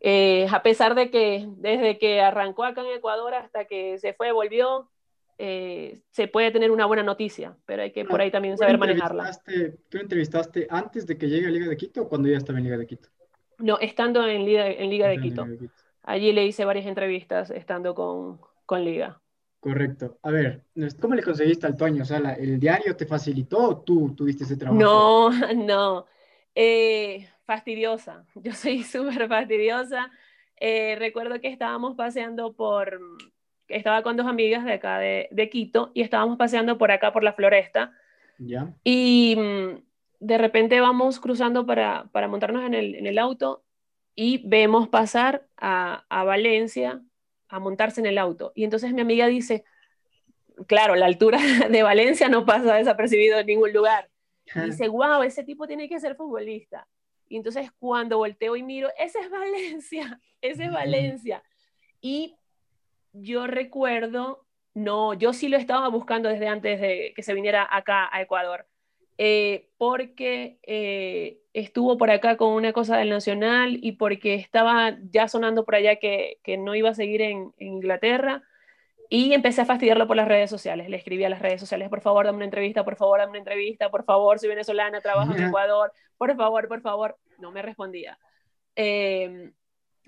Eh, 0.00 0.46
a 0.50 0.62
pesar 0.62 0.94
de 0.94 1.10
que 1.10 1.46
desde 1.56 1.98
que 1.98 2.20
arrancó 2.20 2.64
acá 2.64 2.82
en 2.82 2.96
Ecuador 2.96 3.34
hasta 3.34 3.64
que 3.64 3.98
se 3.98 4.12
fue, 4.12 4.32
volvió, 4.32 4.88
eh, 5.38 6.00
se 6.10 6.28
puede 6.28 6.50
tener 6.50 6.70
una 6.70 6.86
buena 6.86 7.02
noticia, 7.02 7.56
pero 7.66 7.82
hay 7.82 7.92
que 7.92 8.04
por 8.04 8.20
ahí 8.20 8.30
también 8.30 8.56
saber 8.56 8.78
manejarla. 8.78 9.30
¿Tú 9.88 9.98
entrevistaste 9.98 10.66
antes 10.70 11.06
de 11.06 11.18
que 11.18 11.28
llegue 11.28 11.46
a 11.46 11.50
Liga 11.50 11.68
de 11.68 11.76
Quito 11.76 12.02
o 12.02 12.08
cuando 12.08 12.28
ya 12.28 12.38
estaba 12.38 12.58
en 12.58 12.64
Liga 12.64 12.78
de 12.78 12.86
Quito? 12.86 13.08
No, 13.58 13.78
estando 13.78 14.26
en 14.26 14.44
Liga, 14.44 14.68
en 14.68 14.90
Liga, 14.90 15.08
de, 15.08 15.18
Quito. 15.18 15.46
Allí 16.02 16.32
le 16.32 16.46
hice 16.46 16.64
varias 16.64 16.86
entrevistas 16.86 17.50
estando 17.50 17.94
con, 17.94 18.38
con 18.64 18.84
Liga. 18.84 19.20
Correcto. 19.66 20.20
A 20.22 20.30
ver, 20.30 20.62
¿cómo 21.00 21.16
le 21.16 21.24
conseguiste 21.24 21.66
al 21.66 21.76
Toño? 21.76 22.02
O 22.02 22.04
sea, 22.04 22.18
¿el 22.34 22.60
diario 22.60 22.94
te 22.94 23.04
facilitó 23.04 23.58
o 23.58 23.76
tú 23.78 24.14
tuviste 24.14 24.44
ese 24.44 24.56
trabajo? 24.56 24.80
No, 24.80 25.30
no. 25.56 26.06
Eh, 26.54 27.28
fastidiosa. 27.46 28.24
Yo 28.36 28.52
soy 28.52 28.84
súper 28.84 29.26
fastidiosa. 29.26 30.08
Eh, 30.60 30.94
recuerdo 31.00 31.40
que 31.40 31.48
estábamos 31.48 31.96
paseando 31.96 32.52
por, 32.52 33.00
estaba 33.66 34.04
con 34.04 34.16
dos 34.16 34.28
amigas 34.28 34.64
de 34.64 34.74
acá 34.74 35.00
de, 35.00 35.26
de, 35.32 35.50
Quito 35.50 35.90
y 35.94 36.02
estábamos 36.02 36.38
paseando 36.38 36.78
por 36.78 36.92
acá 36.92 37.12
por 37.12 37.24
la 37.24 37.32
floresta. 37.32 37.92
Ya. 38.38 38.72
Y 38.84 39.34
mm, 39.36 39.80
de 40.20 40.38
repente 40.38 40.80
vamos 40.80 41.18
cruzando 41.18 41.66
para, 41.66 42.04
para 42.12 42.28
montarnos 42.28 42.62
en 42.64 42.74
el, 42.74 42.94
en 42.94 43.08
el, 43.08 43.18
auto 43.18 43.64
y 44.14 44.46
vemos 44.46 44.86
pasar 44.86 45.48
a, 45.56 46.04
a 46.08 46.22
Valencia 46.22 47.02
a 47.48 47.58
montarse 47.58 48.00
en 48.00 48.06
el 48.06 48.18
auto. 48.18 48.52
Y 48.54 48.64
entonces 48.64 48.92
mi 48.92 49.00
amiga 49.00 49.26
dice, 49.26 49.64
claro, 50.66 50.94
la 50.94 51.06
altura 51.06 51.38
de 51.70 51.82
Valencia 51.82 52.28
no 52.28 52.44
pasa 52.44 52.74
desapercibido 52.74 53.38
en 53.38 53.46
ningún 53.46 53.72
lugar. 53.72 54.08
Y 54.54 54.60
dice, 54.60 54.88
wow, 54.88 55.22
ese 55.22 55.42
tipo 55.44 55.66
tiene 55.66 55.88
que 55.88 56.00
ser 56.00 56.14
futbolista. 56.14 56.86
Y 57.28 57.36
entonces 57.36 57.70
cuando 57.78 58.18
volteo 58.18 58.56
y 58.56 58.62
miro, 58.62 58.88
ese 58.98 59.18
es 59.20 59.30
Valencia, 59.30 60.20
ese 60.40 60.64
es 60.64 60.72
Valencia. 60.72 61.42
Y 62.00 62.36
yo 63.12 63.46
recuerdo, 63.46 64.46
no, 64.74 65.14
yo 65.14 65.32
sí 65.32 65.48
lo 65.48 65.56
estaba 65.56 65.88
buscando 65.88 66.28
desde 66.28 66.48
antes 66.48 66.80
de 66.80 67.12
que 67.16 67.22
se 67.22 67.34
viniera 67.34 67.66
acá 67.70 68.08
a 68.12 68.20
Ecuador. 68.20 68.66
Eh, 69.18 69.70
porque 69.78 70.58
eh, 70.62 71.38
estuvo 71.54 71.96
por 71.96 72.10
acá 72.10 72.36
con 72.36 72.52
una 72.52 72.72
cosa 72.72 72.98
del 72.98 73.08
Nacional 73.08 73.78
y 73.80 73.92
porque 73.92 74.34
estaba 74.34 74.98
ya 75.10 75.26
sonando 75.28 75.64
por 75.64 75.74
allá 75.74 75.96
que, 75.96 76.38
que 76.42 76.58
no 76.58 76.74
iba 76.74 76.90
a 76.90 76.94
seguir 76.94 77.22
en, 77.22 77.52
Inglaterra. 77.58 78.42
Y 79.08 79.32
empecé 79.34 79.60
a 79.60 79.66
fastidiarlo 79.66 80.08
por 80.08 80.16
las 80.16 80.26
redes 80.26 80.50
sociales. 80.50 80.88
Le 80.88 80.96
escribí 80.96 81.24
a 81.24 81.28
las 81.28 81.40
redes 81.40 81.60
sociales, 81.60 81.88
por 81.88 82.00
favor, 82.00 82.26
dame 82.26 82.36
una 82.36 82.44
entrevista, 82.46 82.84
por 82.84 82.96
favor, 82.96 83.20
dame 83.20 83.30
una 83.30 83.38
entrevista, 83.38 83.88
por 83.88 84.04
favor, 84.04 84.38
soy 84.40 84.48
venezolana, 84.48 85.00
trabajo 85.00 85.32
en 85.32 85.44
Ecuador, 85.44 85.92
por 86.18 86.36
favor, 86.36 86.66
por 86.66 86.80
favor. 86.80 87.16
No 87.38 87.52
me 87.52 87.62
respondía. 87.62 88.18
Em, 88.74 89.52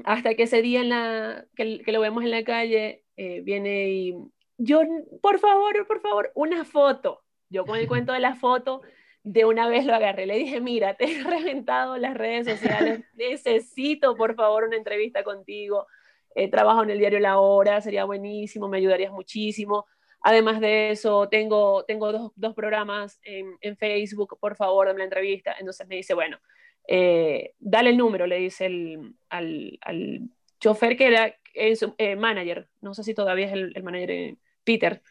hasta 0.05 0.35
que 0.35 0.45
ese 0.45 0.63
día 0.63 0.81
en 0.81 0.89
la, 0.89 1.47
que, 1.55 1.83
que, 1.83 1.93
lo 1.93 2.01
vemos 2.01 2.25
en 2.25 2.33
la 2.33 2.43
calle, 2.43 3.05
eh, 3.17 3.41
viene 3.43 3.89
y 3.89 4.15
yo, 4.59 4.83
por 5.23 5.39
favor, 5.39 5.87
por 5.87 6.01
favor, 6.01 6.33
una 6.35 6.65
foto. 6.65 7.23
Yo 7.49 7.65
con 7.65 7.79
el 7.79 7.87
cuento 7.89 8.13
de 8.13 8.21
la 8.21 8.35
foto, 8.35 8.83
de 9.29 9.45
una 9.45 9.69
vez 9.69 9.85
lo 9.85 9.95
agarré. 9.95 10.27
Le 10.27 10.39
dije, 10.39 10.61
mira, 10.61 10.95
te 10.95 11.05
he 11.05 11.23
reventado 11.25 11.99
las 11.99 12.15
redes 12.15 12.47
sociales, 12.47 13.05
necesito 13.15 14.17
por 14.17 14.35
favor 14.35 14.65
una 14.65 14.77
entrevista 14.77 15.23
contigo. 15.23 15.87
Eh, 16.35 16.51
trabajo 16.51 16.83
en 16.83 16.91
el 16.91 16.99
diario 16.99 17.21
La 17.21 17.39
Hora, 17.39 17.81
sería 17.81 18.05
buenísimo, 18.05 18.69
me 18.69 18.79
ayudarías 18.79 19.13
muchísimo. 19.13 19.87
Además 20.21 20.61
de 20.61 20.91
eso, 20.91 21.29
tengo, 21.29 21.85
tengo 21.85 22.11
dos, 22.11 22.33
dos 22.37 22.55
programas 22.55 23.21
en, 23.23 23.57
en, 23.61 23.77
Facebook, 23.77 24.39
por 24.41 24.57
favor, 24.57 24.87
dame 24.87 24.99
la 24.99 25.05
entrevista. 25.05 25.55
Entonces 25.59 25.87
me 25.87 25.97
dice, 25.97 26.15
bueno, 26.15 26.39
eh, 26.87 27.55
dale 27.59 27.91
el 27.91 27.97
número, 27.97 28.27
le 28.27 28.37
dice 28.37 28.67
el, 28.67 29.15
al, 29.29 29.79
al 29.83 30.23
chofer 30.59 30.97
que 30.97 31.07
era 31.07 31.35
es, 31.55 31.85
eh, 31.99 32.17
manager, 32.17 32.69
no 32.81 32.95
sé 32.95 33.05
si 33.05 33.15
todavía 33.15 33.47
es 33.47 33.53
el, 33.53 33.73
el 33.75 33.83
manager, 33.83 34.37
Peter 34.65 35.03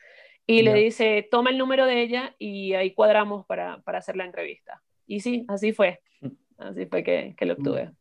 y 0.50 0.62
le 0.62 0.74
dice, 0.74 1.28
toma 1.30 1.50
el 1.50 1.58
número 1.58 1.86
de 1.86 2.02
ella 2.02 2.34
y 2.40 2.74
ahí 2.74 2.94
cuadramos 2.94 3.46
para, 3.46 3.82
para, 3.82 3.98
hacer 3.98 4.16
la 4.16 4.24
entrevista. 4.24 4.82
Y 5.06 5.20
sí, 5.20 5.46
así 5.50 5.74
fue. 5.74 6.00
Mm. 6.22 6.28
Así 6.58 6.86
fue 6.86 7.04
que, 7.04 7.36
que 7.38 7.46
lo 7.46 7.56
mm. 7.56 7.58
obtuve. 7.58 7.92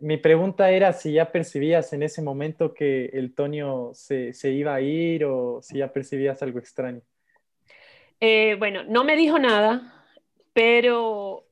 Mi 0.00 0.16
pregunta 0.16 0.70
era 0.70 0.92
si 0.92 1.12
ya 1.12 1.30
percibías 1.32 1.92
en 1.92 2.04
ese 2.04 2.22
momento 2.22 2.72
que 2.72 3.06
el 3.06 3.34
Toño 3.34 3.90
se, 3.92 4.32
se 4.32 4.52
iba 4.52 4.74
a 4.74 4.80
ir 4.80 5.24
o 5.24 5.60
si 5.60 5.78
ya 5.78 5.92
percibías 5.92 6.42
algo 6.42 6.60
extraño. 6.60 7.02
Eh, 8.20 8.54
bueno, 8.58 8.84
no 8.84 9.02
me 9.02 9.16
dijo 9.16 9.38
nada, 9.38 10.06
pero 10.52 11.44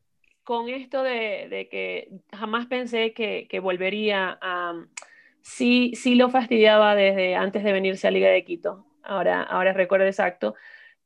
con 0.44 0.68
esto 0.68 1.02
de, 1.02 1.48
de 1.50 1.68
que 1.68 2.10
jamás 2.32 2.66
pensé 2.66 3.12
que, 3.12 3.48
que, 3.50 3.60
volvería 3.60 4.38
a... 4.40 4.86
Sí, 5.42 5.92
sí 5.94 6.14
lo 6.14 6.30
fastidiaba 6.30 6.94
desde 6.94 7.34
antes 7.34 7.64
de 7.64 7.72
venirse 7.72 8.06
a 8.06 8.10
Liga 8.10 8.28
de 8.28 8.44
Quito 8.44 8.87
ahora, 9.02 9.42
ahora 9.42 9.72
recuerdo 9.72 10.06
exacto, 10.06 10.54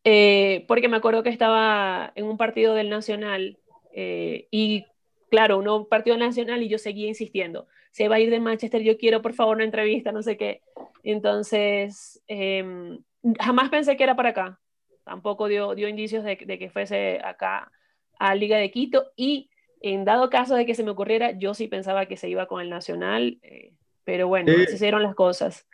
eh, 0.04 0.64
porque 0.68 0.88
me 0.88 0.96
acuerdo 0.96 1.22
que 1.22 1.30
estaba 1.30 2.12
en 2.14 2.24
un 2.24 2.36
partido 2.36 2.74
del 2.74 2.90
Nacional 2.90 3.58
eh, 3.92 4.48
y 4.50 4.86
claro, 5.32 5.58
un 5.58 5.88
partido 5.88 6.18
nacional 6.18 6.62
y 6.62 6.68
yo 6.68 6.76
seguía 6.76 7.08
insistiendo, 7.08 7.66
se 7.90 8.06
va 8.06 8.16
a 8.16 8.20
ir 8.20 8.28
de 8.28 8.38
Manchester, 8.38 8.82
yo 8.82 8.98
quiero 8.98 9.22
por 9.22 9.32
favor 9.32 9.56
una 9.56 9.64
entrevista, 9.64 10.12
no 10.12 10.22
sé 10.22 10.36
qué. 10.36 10.60
Entonces, 11.02 12.22
em, 12.26 12.98
jamás 13.40 13.70
pensé 13.70 13.96
que 13.96 14.04
era 14.04 14.14
para 14.14 14.28
acá, 14.28 14.60
tampoco 15.04 15.48
dio, 15.48 15.74
dio 15.74 15.88
indicios 15.88 16.22
de, 16.22 16.36
que 16.36 16.68
fuese 16.68 17.18
acá 17.24 17.72
a 18.18 18.34
Liga 18.34 18.58
de 18.58 18.70
Quito 18.70 19.12
y 19.16 19.48
en 19.80 20.04
dado 20.04 20.28
caso 20.28 20.54
de 20.54 20.66
que 20.66 20.74
se 20.74 20.84
me 20.84 20.90
ocurriera, 20.90 21.30
yo 21.30 21.54
sí 21.54 21.66
pensaba 21.66 22.04
que 22.04 22.18
se 22.18 22.28
iba 22.28 22.46
con 22.46 22.60
el 22.60 22.68
Nacional, 22.68 23.38
eh, 23.42 23.72
pero 24.04 24.28
bueno, 24.28 24.52
se 24.52 24.74
hicieron 24.74 25.02
las 25.02 25.14
cosas. 25.14 25.66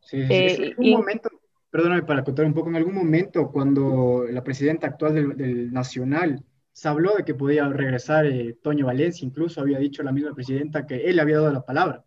Sí, 0.00 0.26
sí, 0.26 0.74
un 0.78 0.90
momento, 0.92 1.28
perdóname 1.74 2.04
para 2.04 2.22
contar 2.22 2.46
un 2.46 2.54
poco, 2.54 2.68
en 2.68 2.76
algún 2.76 2.94
momento 2.94 3.50
cuando 3.50 4.26
la 4.30 4.44
presidenta 4.44 4.86
actual 4.86 5.36
del, 5.36 5.72
Nacional 5.72 6.44
se 6.70 6.86
habló 6.86 7.16
de 7.16 7.24
que 7.24 7.34
podía 7.34 7.68
regresar 7.68 8.26
eh, 8.26 8.56
Toño 8.62 8.86
Valencia, 8.86 9.26
incluso 9.26 9.60
había 9.60 9.80
dicho 9.80 10.04
la 10.04 10.12
misma 10.12 10.32
presidenta 10.32 10.86
que 10.86 11.10
él 11.10 11.18
había 11.18 11.38
dado 11.38 11.52
la 11.52 11.66
palabra. 11.66 12.04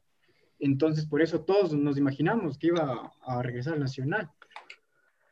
Entonces, 0.58 1.06
por 1.06 1.22
eso 1.22 1.42
todos 1.42 1.74
nos 1.74 1.98
imaginamos 1.98 2.58
que 2.58 2.68
iba 2.68 3.12
a, 3.22 3.44
regresar 3.44 3.74
al 3.74 3.82
Nacional. 3.82 4.30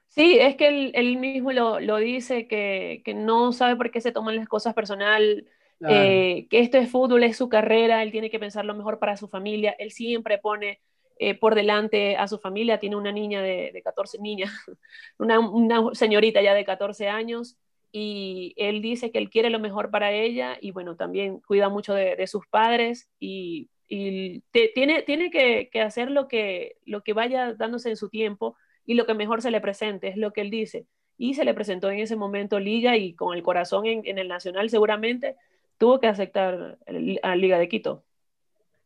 Sí, 0.09 0.37
es 0.37 0.57
que 0.57 0.91
él, 0.93 1.17
mismo 1.17 1.53
lo, 1.53 1.79
lo 1.79 1.95
dice, 1.95 2.45
que, 2.45 3.03
que, 3.05 3.13
no 3.13 3.53
sabe 3.53 3.77
por 3.77 3.89
qué 3.89 4.01
se 4.01 4.11
toman 4.11 4.35
las 4.35 4.49
cosas 4.49 4.73
personal, 4.73 5.47
eh, 5.87 6.47
que 6.49 6.59
esto 6.59 6.77
es 6.77 6.91
fútbol, 6.91 7.23
es 7.23 7.37
su 7.37 7.47
carrera, 7.47 8.03
él 8.03 8.11
tiene 8.11 8.29
que 8.29 8.39
pensar 8.39 8.65
lo 8.65 8.75
mejor 8.75 8.99
para 8.99 9.15
su 9.15 9.29
familia, 9.29 9.73
él 9.79 9.91
siempre 9.91 10.39
pone 10.39 10.81
eh, 11.17 11.37
por 11.37 11.55
delante 11.55 12.17
a 12.17 12.27
su 12.27 12.39
familia. 12.39 12.79
Tiene 12.79 12.95
una 12.95 13.11
niña 13.11 13.41
de, 13.41 13.81
14, 13.83 14.19
niña, 14.19 14.51
una, 15.17 15.93
señorita 15.93 16.41
ya 16.41 16.53
de 16.53 16.65
14 16.65 17.07
años 17.07 17.57
y 17.91 18.53
él 18.57 18.81
dice 18.81 19.11
que 19.11 19.19
él 19.19 19.29
quiere 19.29 19.49
lo 19.49 19.59
mejor 19.59 19.89
para 19.89 20.11
ella 20.11 20.57
y 20.59 20.71
bueno, 20.71 20.97
también 20.97 21.39
cuida 21.39 21.69
mucho 21.69 21.93
de, 21.93 22.27
sus 22.27 22.45
padres 22.47 23.09
y, 23.19 23.69
tiene, 23.87 25.03
tiene 25.03 25.31
que, 25.31 25.69
hacer 25.81 26.11
lo 26.11 26.27
que, 26.27 26.77
lo 26.85 27.03
que 27.03 27.13
vaya 27.13 27.53
dándose 27.53 27.89
en 27.89 27.95
su 27.95 28.09
tiempo 28.09 28.57
y 28.85 28.95
lo 28.95 29.05
que 29.05 29.13
mejor 29.13 29.41
se 29.41 29.51
le 29.51 29.61
presente, 29.61 30.09
es 30.09 30.17
lo 30.17 30.33
que 30.33 30.41
él 30.41 30.49
dice. 30.49 30.87
Y 31.17 31.35
se 31.35 31.45
le 31.45 31.53
presentó 31.53 31.89
en 31.89 31.99
ese 31.99 32.15
momento 32.15 32.59
Liga 32.59 32.97
y 32.97 33.13
con 33.13 33.35
el 33.35 33.43
corazón 33.43 33.85
en, 33.85 34.17
el 34.17 34.27
Nacional 34.27 34.69
seguramente 34.69 35.35
tuvo 35.77 35.99
que 35.99 36.07
aceptar 36.07 36.77
a 37.23 37.35
Liga 37.35 37.57
de 37.57 37.67
Quito. 37.69 38.04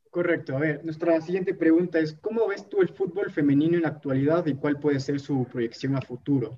Correcto. 0.09 0.55
A 0.55 0.59
ver, 0.59 0.83
nuestra 0.83 1.21
siguiente 1.21 1.53
pregunta 1.53 1.99
es, 1.99 2.13
¿cómo 2.13 2.47
ves 2.47 2.67
tú 2.67 2.81
el 2.81 2.89
fútbol 2.89 3.31
femenino 3.31 3.75
en 3.75 3.83
la 3.83 3.89
actualidad 3.89 4.45
y 4.47 4.55
cuál 4.55 4.79
puede 4.79 4.99
ser 4.99 5.19
su 5.19 5.45
proyección 5.45 5.95
a 5.95 6.01
futuro? 6.01 6.57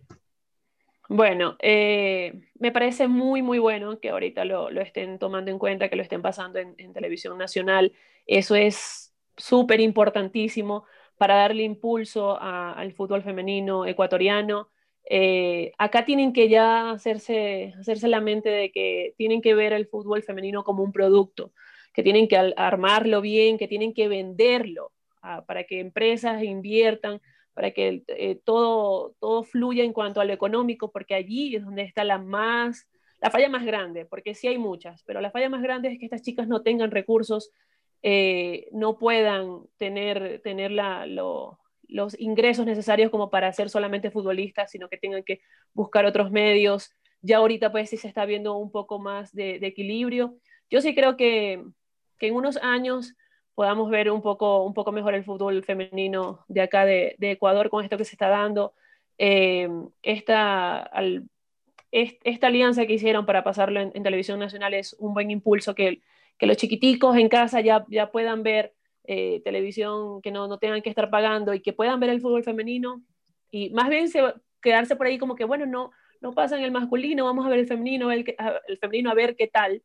Bueno, 1.10 1.58
eh, 1.60 2.48
me 2.58 2.72
parece 2.72 3.10
muy, 3.10 3.42
muy 3.42 3.60
bueno 3.60 4.00
que 4.00 4.12
ahorita 4.12 4.46
lo, 4.46 4.70
estén 4.80 5.20
tomando 5.20 5.52
en 5.52 5.60
cuenta, 5.60 5.90
que 5.90 5.98
lo 5.98 6.04
estén 6.04 6.22
pasando 6.22 6.60
en, 6.60 6.94
televisión 6.94 7.38
nacional. 7.38 7.92
Eso 8.26 8.56
es 8.56 9.14
súper 9.36 9.82
importantísimo 9.82 10.86
para 11.18 11.36
darle 11.36 11.64
impulso 11.64 12.40
al 12.40 12.94
fútbol 12.94 13.24
femenino 13.24 13.86
ecuatoriano. 13.86 14.70
Eh, 15.10 15.74
acá 15.78 16.06
tienen 16.06 16.32
que 16.32 16.48
ya 16.48 16.92
hacerse, 16.92 17.74
hacerse 17.78 18.08
la 18.08 18.22
mente 18.22 18.48
de 18.48 18.72
que 18.72 19.14
tienen 19.18 19.42
que 19.42 19.54
ver 19.54 19.74
el 19.74 19.88
fútbol 19.88 20.24
femenino 20.24 20.64
como 20.64 20.82
un 20.84 20.94
producto 20.94 21.52
que 21.94 22.04
tienen 22.04 22.28
que 22.28 22.38
armarlo 22.56 23.22
bien, 23.22 23.58
que 23.58 23.68
tienen 23.68 23.94
que 23.94 24.08
venderlo 24.08 24.92
ah, 25.22 25.44
para 25.46 25.64
que 25.66 25.80
empresas 25.80 26.44
inviertan, 26.44 27.22
para 27.54 27.72
que 27.72 28.04
eh, 28.08 28.40
todo, 28.44 29.16
todo 29.20 29.44
fluya 29.44 29.84
en 29.84 29.94
cuanto 29.94 30.22
a 30.22 30.26
lo 30.26 30.34
económico, 30.34 30.92
porque 30.92 31.16
allí 31.16 31.56
es 31.56 31.66
donde 31.66 31.84
está 31.84 32.04
la 32.04 32.18
más, 32.18 32.88
la 33.20 33.30
falla 33.30 33.50
más 33.50 33.66
grande, 33.66 34.06
porque 34.06 34.34
sí 34.34 34.48
hay 34.48 34.58
muchas, 34.58 35.04
pero 35.04 35.22
la 35.22 35.32
falla 35.32 35.50
más 35.50 35.62
grande 35.62 35.90
es 35.90 36.00
que 36.00 36.06
estas 36.06 36.22
chicas 36.22 36.48
no 36.48 36.62
tengan 36.64 36.92
recursos, 36.92 37.52
eh, 38.04 38.68
no 38.72 38.98
puedan 38.98 39.64
tener, 39.78 40.42
tener 40.44 40.72
los 40.72 42.20
ingresos 42.20 42.66
necesarios 42.66 43.12
como 43.12 43.30
para 43.30 43.52
ser 43.52 43.70
solamente 43.70 44.12
futbolistas, 44.12 44.72
sino 44.72 44.88
que 44.88 44.98
tengan 44.98 45.24
que 45.24 45.42
buscar 45.74 46.06
otros 46.06 46.32
medios. 46.32 46.92
Ya 47.22 47.38
ahorita 47.38 47.72
pues 47.72 47.90
sí 47.90 47.98
se 47.98 48.08
está 48.08 48.26
viendo 48.26 48.56
un 48.56 48.72
poco 48.72 48.98
más 48.98 49.34
de 49.34 49.58
equilibrio. 49.62 50.36
Yo 50.72 50.82
sí 50.82 50.96
creo 50.96 51.16
que, 51.18 51.64
que 52.22 52.28
en 52.28 52.36
unos 52.36 52.58
años 52.58 53.16
podamos 53.56 53.90
ver 53.90 54.12
un 54.12 54.22
poco, 54.22 54.64
un 54.64 54.76
poco 54.76 54.92
mejor 54.92 55.16
el 55.16 55.24
fútbol 55.24 55.64
femenino 55.64 56.46
de 56.48 56.62
acá 56.62 56.86
de, 56.86 57.16
Ecuador 57.20 57.72
con 57.72 57.84
esto 57.84 57.98
que 57.98 58.06
se 58.06 58.14
está 58.14 58.30
dando. 58.30 58.76
Eh, 59.18 59.68
esta, 60.04 60.92
esta 61.92 62.48
alianza 62.48 62.86
que 62.86 62.94
hicieron 62.94 63.26
para 63.26 63.44
pasarlo 63.44 63.82
en, 63.82 64.04
televisión 64.04 64.38
nacional 64.38 64.76
es 64.76 64.96
un 65.00 65.16
buen 65.16 65.32
impulso 65.32 65.74
que, 65.74 66.04
que 66.38 66.46
los 66.46 66.58
chiquiticos 66.58 67.18
en 67.18 67.28
casa 67.28 67.60
ya, 67.60 67.86
ya 67.90 68.12
puedan 68.12 68.44
ver 68.44 68.76
eh, 69.06 69.42
televisión, 69.44 70.22
que 70.22 70.30
no, 70.30 70.48
no 70.48 70.60
tengan 70.60 70.84
que 70.84 70.90
estar 70.90 71.10
pagando 71.10 71.56
y 71.56 71.60
que 71.62 71.74
puedan 71.74 72.00
ver 72.00 72.12
el 72.12 72.22
fútbol 72.22 72.44
femenino 72.44 73.02
y 73.50 73.72
más 73.72 73.90
bien 73.90 74.10
se, 74.10 74.22
quedarse 74.62 74.96
por 74.96 75.08
ahí 75.08 75.18
como 75.18 75.36
que, 75.36 75.46
bueno, 75.46 75.66
no, 75.66 75.90
no 76.22 76.34
pasa 76.34 76.56
en 76.56 76.64
el 76.64 76.72
masculino, 76.72 77.26
vamos 77.26 77.48
a 77.48 77.50
ver 77.50 77.58
el 77.58 77.68
femenino, 77.68 78.12
el, 78.12 78.36
el 78.68 78.78
femenino 78.78 79.10
a 79.10 79.16
ver 79.16 79.36
qué 79.36 79.48
tal 79.48 79.82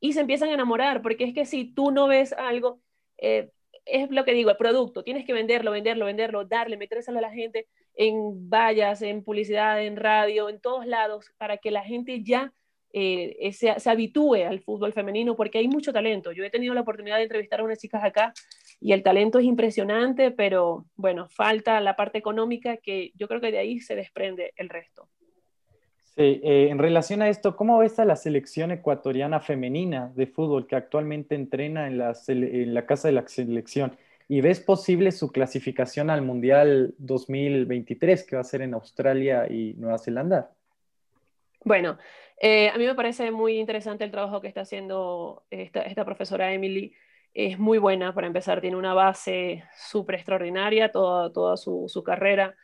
y 0.00 0.12
se 0.12 0.20
empiezan 0.20 0.50
a 0.50 0.54
enamorar, 0.54 1.02
porque 1.02 1.24
es 1.24 1.34
que 1.34 1.46
si 1.46 1.72
tú 1.72 1.90
no 1.90 2.06
ves 2.06 2.32
algo, 2.32 2.80
eh, 3.18 3.50
es 3.84 4.10
lo 4.10 4.24
que 4.24 4.32
digo, 4.32 4.50
el 4.50 4.56
producto, 4.56 5.02
tienes 5.02 5.24
que 5.24 5.32
venderlo, 5.32 5.70
venderlo, 5.70 6.06
venderlo, 6.06 6.44
darle, 6.44 6.76
metérselo 6.76 7.18
a 7.18 7.22
la 7.22 7.32
gente 7.32 7.66
en 7.94 8.48
vallas, 8.48 9.02
en 9.02 9.24
publicidad, 9.24 9.82
en 9.82 9.96
radio, 9.96 10.48
en 10.48 10.60
todos 10.60 10.86
lados, 10.86 11.32
para 11.38 11.56
que 11.56 11.70
la 11.70 11.82
gente 11.82 12.22
ya 12.22 12.52
eh, 12.92 13.50
se, 13.52 13.78
se, 13.78 13.90
habitúe 13.90 14.46
al 14.46 14.60
fútbol 14.60 14.92
femenino, 14.92 15.36
porque 15.36 15.58
hay 15.58 15.68
mucho 15.68 15.92
talento. 15.92 16.32
Yo 16.32 16.44
he 16.44 16.50
tenido 16.50 16.74
la 16.74 16.82
oportunidad 16.82 17.16
de 17.16 17.24
entrevistar 17.24 17.60
a 17.60 17.64
unas 17.64 17.78
chicas 17.78 18.04
acá 18.04 18.32
y 18.80 18.92
el 18.92 19.02
talento 19.02 19.38
es 19.38 19.44
impresionante, 19.44 20.30
pero 20.30 20.86
bueno, 20.96 21.28
falta 21.28 21.80
la 21.80 21.96
parte 21.96 22.18
económica 22.18 22.76
que 22.76 23.12
yo 23.14 23.28
creo 23.28 23.40
que 23.40 23.52
de 23.52 23.58
ahí 23.58 23.80
se 23.80 23.96
desprende 23.96 24.52
el 24.56 24.68
resto. 24.68 25.08
Eh, 26.20 26.66
en 26.68 26.78
relación 26.80 27.22
a 27.22 27.28
esto, 27.28 27.54
¿cómo 27.54 27.78
ves 27.78 28.00
a 28.00 28.04
la 28.04 28.16
selección 28.16 28.72
ecuatoriana 28.72 29.38
femenina 29.38 30.10
de 30.16 30.26
fútbol 30.26 30.66
que 30.66 30.74
actualmente 30.74 31.36
entrena 31.36 31.86
en 31.86 31.96
la, 31.96 32.12
en 32.26 32.74
la 32.74 32.86
casa 32.86 33.06
de 33.06 33.14
la 33.14 33.28
selección? 33.28 33.96
¿Y 34.26 34.40
ves 34.40 34.58
posible 34.58 35.12
su 35.12 35.30
clasificación 35.30 36.10
al 36.10 36.22
Mundial 36.22 36.92
2023 36.98 38.26
que 38.26 38.34
va 38.34 38.40
a 38.40 38.44
ser 38.44 38.62
en 38.62 38.74
Australia 38.74 39.46
y 39.48 39.74
Nueva 39.74 39.98
Zelanda? 39.98 40.50
Bueno, 41.62 41.98
eh, 42.40 42.68
a 42.70 42.76
mí 42.78 42.84
me 42.84 42.96
parece 42.96 43.30
muy 43.30 43.56
interesante 43.56 44.02
el 44.02 44.10
trabajo 44.10 44.40
que 44.40 44.48
está 44.48 44.62
haciendo 44.62 45.44
esta, 45.50 46.04
profesora 46.04 46.52
Emily. 46.52 46.94
Es 47.32 47.60
muy 47.60 47.78
buena 47.78 48.12
para 48.12 48.26
empezar, 48.26 48.60
tiene 48.60 48.76
una 48.76 48.92
base 48.92 49.62
súper 49.76 50.16
extraordinaria, 50.16 50.90
toda, 50.90 51.56
su 51.56 52.02
carrera 52.04 52.56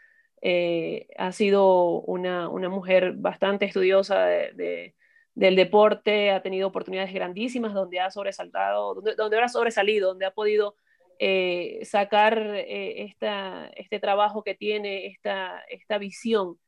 eh, 0.46 1.06
ha 1.16 1.32
sido 1.32 2.02
una, 2.02 2.50
mujer 2.50 3.14
bastante 3.16 3.64
estudiosa 3.64 4.26
del 4.26 5.56
deporte, 5.56 6.32
ha 6.32 6.42
tenido 6.42 6.68
oportunidades 6.68 7.14
grandísimas 7.14 7.72
donde 7.72 8.00
ha 8.00 8.10
sobresaltado, 8.10 8.94
donde, 8.94 9.14
donde 9.14 9.38
ha 9.40 9.48
sobresalido, 9.48 10.08
donde 10.08 10.26
ha 10.26 10.32
podido 10.32 10.76
eh, 11.18 11.80
sacar 11.84 12.38
eh, 12.56 13.04
esta, 13.04 13.70
este 13.74 13.98
trabajo 14.00 14.44
que 14.44 14.54
tiene, 14.54 15.06
esta, 15.06 15.64
esta 15.70 15.96
visión 15.96 16.58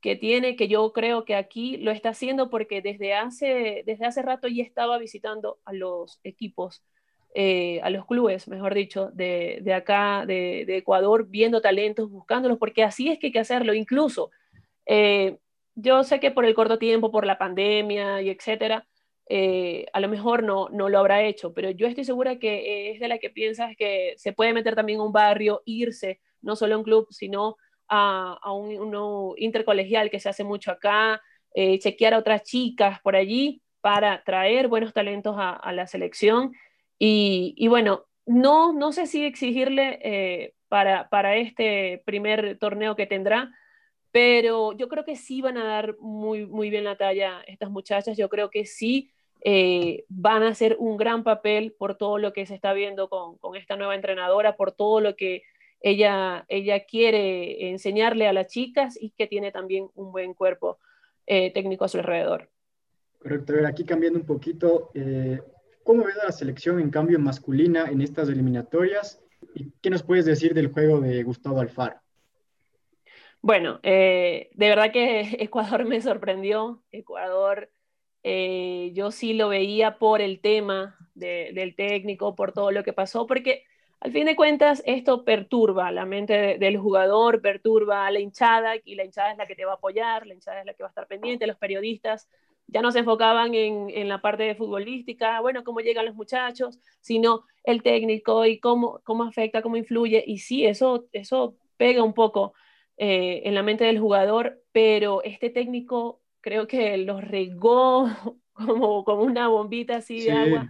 que 0.00 0.14
tiene, 0.14 0.54
que 0.54 0.68
yo 0.68 0.92
creo 0.92 1.24
que 1.24 1.34
aquí 1.34 1.78
lo 1.78 1.90
está 1.90 2.10
haciendo 2.10 2.48
porque 2.48 2.80
desde 2.80 3.14
hace, 3.14 3.82
desde 3.86 4.06
hace 4.06 4.22
rato 4.22 4.46
ya 4.46 4.62
estaba 4.62 4.98
visitando 4.98 5.58
a 5.64 5.72
los 5.72 6.20
equipos 6.22 6.84
eh, 7.38 7.80
a 7.82 7.90
los 7.90 8.06
clubes, 8.06 8.48
mejor 8.48 8.72
dicho, 8.72 9.10
de, 9.12 9.62
acá, 9.74 10.24
de, 10.26 10.64
Ecuador, 10.78 11.26
viendo 11.28 11.60
talentos, 11.60 12.10
buscándolos, 12.10 12.56
porque 12.56 12.82
así 12.82 13.10
es 13.10 13.18
que 13.18 13.26
hay 13.26 13.32
que 13.32 13.40
hacerlo. 13.40 13.74
Incluso, 13.74 14.30
eh, 14.86 15.36
yo 15.74 16.02
sé 16.02 16.18
que 16.18 16.30
por 16.30 16.46
el 16.46 16.54
corto 16.54 16.78
tiempo, 16.78 17.12
por 17.12 17.26
la 17.26 17.36
pandemia 17.36 18.22
y 18.22 18.30
etcétera, 18.30 18.86
eh, 19.28 19.84
a 19.92 20.00
lo 20.00 20.08
mejor 20.08 20.44
no, 20.44 20.70
no 20.70 20.88
lo 20.88 20.98
habrá 20.98 21.24
hecho, 21.24 21.52
pero 21.52 21.68
yo 21.68 21.86
estoy 21.86 22.04
segura 22.04 22.38
que 22.38 22.92
es 22.92 23.00
de 23.00 23.08
la 23.08 23.18
que 23.18 23.28
piensas 23.28 23.76
que 23.76 24.14
se 24.16 24.32
puede 24.32 24.54
meter 24.54 24.74
también 24.74 25.00
a 25.00 25.02
un 25.02 25.12
barrio, 25.12 25.60
irse, 25.66 26.20
no 26.40 26.56
solo 26.56 26.76
a 26.76 26.78
un 26.78 26.84
club, 26.84 27.06
sino 27.10 27.56
a, 27.86 28.50
un, 28.50 29.34
intercolegial 29.36 30.08
que 30.08 30.20
se 30.20 30.30
hace 30.30 30.42
mucho 30.42 30.70
acá, 30.70 31.20
chequear 31.54 32.14
a 32.14 32.18
otras 32.18 32.44
chicas 32.44 32.98
por 33.02 33.14
allí 33.14 33.60
para 33.82 34.24
traer 34.24 34.68
buenos 34.68 34.94
talentos 34.94 35.36
a 35.38 35.72
la 35.72 35.86
selección 35.86 36.52
y, 36.98 37.68
bueno, 37.68 38.06
no, 38.24 38.72
no 38.72 38.92
sé 38.92 39.06
si 39.06 39.24
exigirle 39.24 39.98
eh, 40.02 40.54
para, 40.68 41.08
para 41.08 41.36
este 41.36 42.02
primer 42.04 42.58
torneo 42.58 42.96
que 42.96 43.06
tendrá, 43.06 43.52
pero 44.10 44.72
yo 44.72 44.88
creo 44.88 45.04
que 45.04 45.16
sí 45.16 45.42
van 45.42 45.58
a 45.58 45.64
dar 45.64 45.96
muy, 45.98 46.46
muy 46.46 46.70
bien 46.70 46.84
la 46.84 46.96
talla 46.96 47.42
estas 47.46 47.70
muchachas. 47.70 48.16
Yo 48.16 48.28
creo 48.28 48.48
que 48.50 48.64
sí 48.64 49.10
eh, 49.42 50.04
van 50.08 50.42
a 50.42 50.48
hacer 50.48 50.76
un 50.78 50.96
gran 50.96 51.22
papel 51.22 51.74
por 51.78 51.96
todo 51.96 52.16
lo 52.18 52.32
que 52.32 52.46
se 52.46 52.54
está 52.54 52.72
viendo 52.72 53.08
con, 53.08 53.36
con, 53.38 53.56
esta 53.56 53.76
nueva 53.76 53.94
entrenadora, 53.94 54.56
por 54.56 54.72
todo 54.72 55.00
lo 55.00 55.16
que 55.16 55.42
ella, 55.80 56.46
ella 56.48 56.84
quiere 56.86 57.68
enseñarle 57.68 58.26
a 58.26 58.32
las 58.32 58.46
chicas 58.48 58.96
y 59.00 59.10
que 59.10 59.26
tiene 59.26 59.52
también 59.52 59.90
un 59.94 60.12
buen 60.12 60.32
cuerpo 60.32 60.78
eh, 61.26 61.52
técnico 61.52 61.84
a 61.84 61.88
su 61.88 61.98
alrededor. 61.98 62.48
Correcto, 63.18 63.54
aquí 63.66 63.84
cambiando 63.84 64.18
un 64.18 64.26
poquito, 64.26 64.90
¿Cómo 65.86 66.02
ves 66.02 66.16
la 66.16 66.32
selección 66.32 66.80
en 66.80 66.90
cambio 66.90 67.20
masculina 67.20 67.84
en 67.88 68.00
estas 68.00 68.28
eliminatorias? 68.28 69.22
¿Y 69.54 69.70
qué 69.80 69.88
nos 69.88 70.02
puedes 70.02 70.24
decir 70.24 70.52
del 70.52 70.72
juego 70.72 71.00
de 71.00 71.22
Gustavo 71.22 71.60
Alfaro? 71.60 72.00
Bueno, 73.40 73.78
eh, 73.84 74.50
de 74.54 74.68
verdad 74.68 74.90
que 74.90 75.20
Ecuador 75.38 75.84
me 75.84 76.00
sorprendió. 76.00 76.82
Ecuador, 76.90 77.70
eh, 78.24 78.90
yo 78.94 79.12
sí 79.12 79.34
lo 79.34 79.48
veía 79.48 79.96
por 79.96 80.20
el 80.20 80.40
tema 80.40 80.96
del 81.14 81.76
técnico, 81.76 82.34
por 82.34 82.50
todo 82.50 82.72
lo 82.72 82.82
que 82.82 82.92
pasó, 82.92 83.28
porque 83.28 83.62
al 84.00 84.10
fin 84.10 84.26
de 84.26 84.34
cuentas 84.34 84.82
esto 84.86 85.24
perturba 85.24 85.92
la 85.92 86.04
mente 86.04 86.58
del 86.58 86.78
jugador, 86.78 87.40
perturba 87.40 88.08
a 88.08 88.10
la 88.10 88.18
hinchada 88.18 88.72
y 88.84 88.96
la 88.96 89.04
hinchada 89.04 89.30
es 89.30 89.38
la 89.38 89.46
que 89.46 89.54
te 89.54 89.64
va 89.64 89.72
a 89.72 89.76
apoyar, 89.76 90.26
la 90.26 90.34
hinchada 90.34 90.58
es 90.58 90.66
la 90.66 90.74
que 90.74 90.82
va 90.82 90.88
a 90.88 90.90
estar 90.90 91.06
pendiente, 91.06 91.46
los 91.46 91.56
periodistas 91.56 92.28
ya 92.68 92.82
no 92.82 92.90
se 92.92 93.00
enfocaban 93.00 93.54
en, 93.54 94.08
la 94.08 94.20
parte 94.20 94.42
de 94.42 94.54
futbolística, 94.54 95.40
bueno, 95.40 95.64
cómo 95.64 95.80
llegan 95.80 96.06
los 96.06 96.14
muchachos, 96.14 96.80
sino 97.00 97.44
el 97.64 97.82
técnico 97.82 98.44
y 98.44 98.58
cómo, 98.58 99.00
cómo 99.04 99.24
afecta, 99.24 99.62
cómo 99.62 99.76
influye. 99.76 100.24
Y 100.26 100.38
sí, 100.38 100.66
eso, 100.66 101.06
eso 101.12 101.56
pega 101.76 102.02
un 102.02 102.14
poco 102.14 102.54
eh, 102.96 103.42
en 103.44 103.54
la 103.54 103.62
mente 103.62 103.84
del 103.84 104.00
jugador, 104.00 104.62
pero 104.72 105.22
este 105.22 105.50
técnico 105.50 106.20
creo 106.40 106.66
que 106.66 106.96
los 106.98 107.22
regó 107.22 108.08
como, 108.52 109.04
como 109.04 109.22
una 109.22 109.48
bombita 109.48 109.96
así 109.96 110.20
de 110.20 110.32
agua 110.32 110.68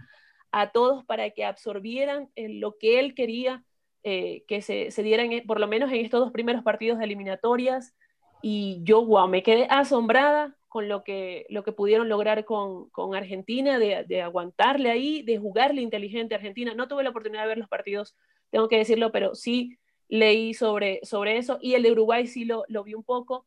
a 0.51 0.71
todos 0.71 1.03
para 1.05 1.29
que 1.31 1.45
absorbieran 1.45 2.29
lo 2.35 2.77
que 2.77 2.99
él 2.99 3.15
quería 3.15 3.63
eh, 4.03 4.45
que 4.47 4.61
se, 4.61 4.91
se 4.91 5.03
dieran, 5.03 5.29
por 5.45 5.59
lo 5.59 5.67
menos 5.67 5.91
en 5.91 5.97
estos 6.05 6.21
dos 6.21 6.31
primeros 6.31 6.63
partidos 6.63 6.99
de 6.99 7.05
eliminatorias. 7.05 7.95
Y 8.41 8.79
yo, 8.83 9.03
wow, 9.05 9.27
me 9.27 9.43
quedé 9.43 9.67
asombrada 9.69 10.55
con 10.67 10.87
lo 10.87 11.03
que, 11.03 11.45
lo 11.49 11.63
que 11.63 11.71
pudieron 11.71 12.09
lograr 12.09 12.45
con, 12.45 12.89
con 12.89 13.15
Argentina, 13.15 13.79
de, 13.79 14.05
de, 14.07 14.21
aguantarle 14.21 14.91
ahí, 14.91 15.23
de 15.23 15.37
jugarle 15.37 15.81
inteligente 15.81 16.35
a 16.35 16.37
Argentina. 16.37 16.73
No 16.75 16.87
tuve 16.87 17.03
la 17.03 17.09
oportunidad 17.09 17.43
de 17.43 17.47
ver 17.47 17.57
los 17.57 17.69
partidos, 17.69 18.15
tengo 18.51 18.67
que 18.67 18.77
decirlo, 18.77 19.11
pero 19.11 19.33
sí 19.33 19.77
leí 20.09 20.53
sobre, 20.53 20.99
sobre 21.03 21.37
eso 21.37 21.57
y 21.61 21.73
el 21.73 21.83
de 21.83 21.91
Uruguay 21.91 22.27
sí 22.27 22.45
lo, 22.45 22.63
lo 22.67 22.83
vi 22.83 22.93
un 22.93 23.03
poco 23.03 23.45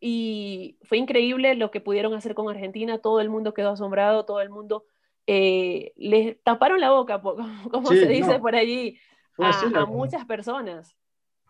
y 0.00 0.78
fue 0.82 0.98
increíble 0.98 1.54
lo 1.54 1.70
que 1.70 1.80
pudieron 1.80 2.14
hacer 2.14 2.34
con 2.34 2.48
Argentina, 2.48 2.98
todo 2.98 3.20
el 3.20 3.30
mundo 3.30 3.54
quedó 3.54 3.70
asombrado, 3.70 4.24
todo 4.24 4.40
el 4.40 4.50
mundo 4.50 4.84
eh, 5.26 5.92
les 5.96 6.42
taparon 6.42 6.80
la 6.80 6.90
boca, 6.90 7.20
como 7.70 7.88
se 7.88 8.06
dice 8.06 8.38
por 8.38 8.54
allí, 8.54 8.98
a, 9.38 9.86
muchas 9.86 10.24
personas. 10.24 10.96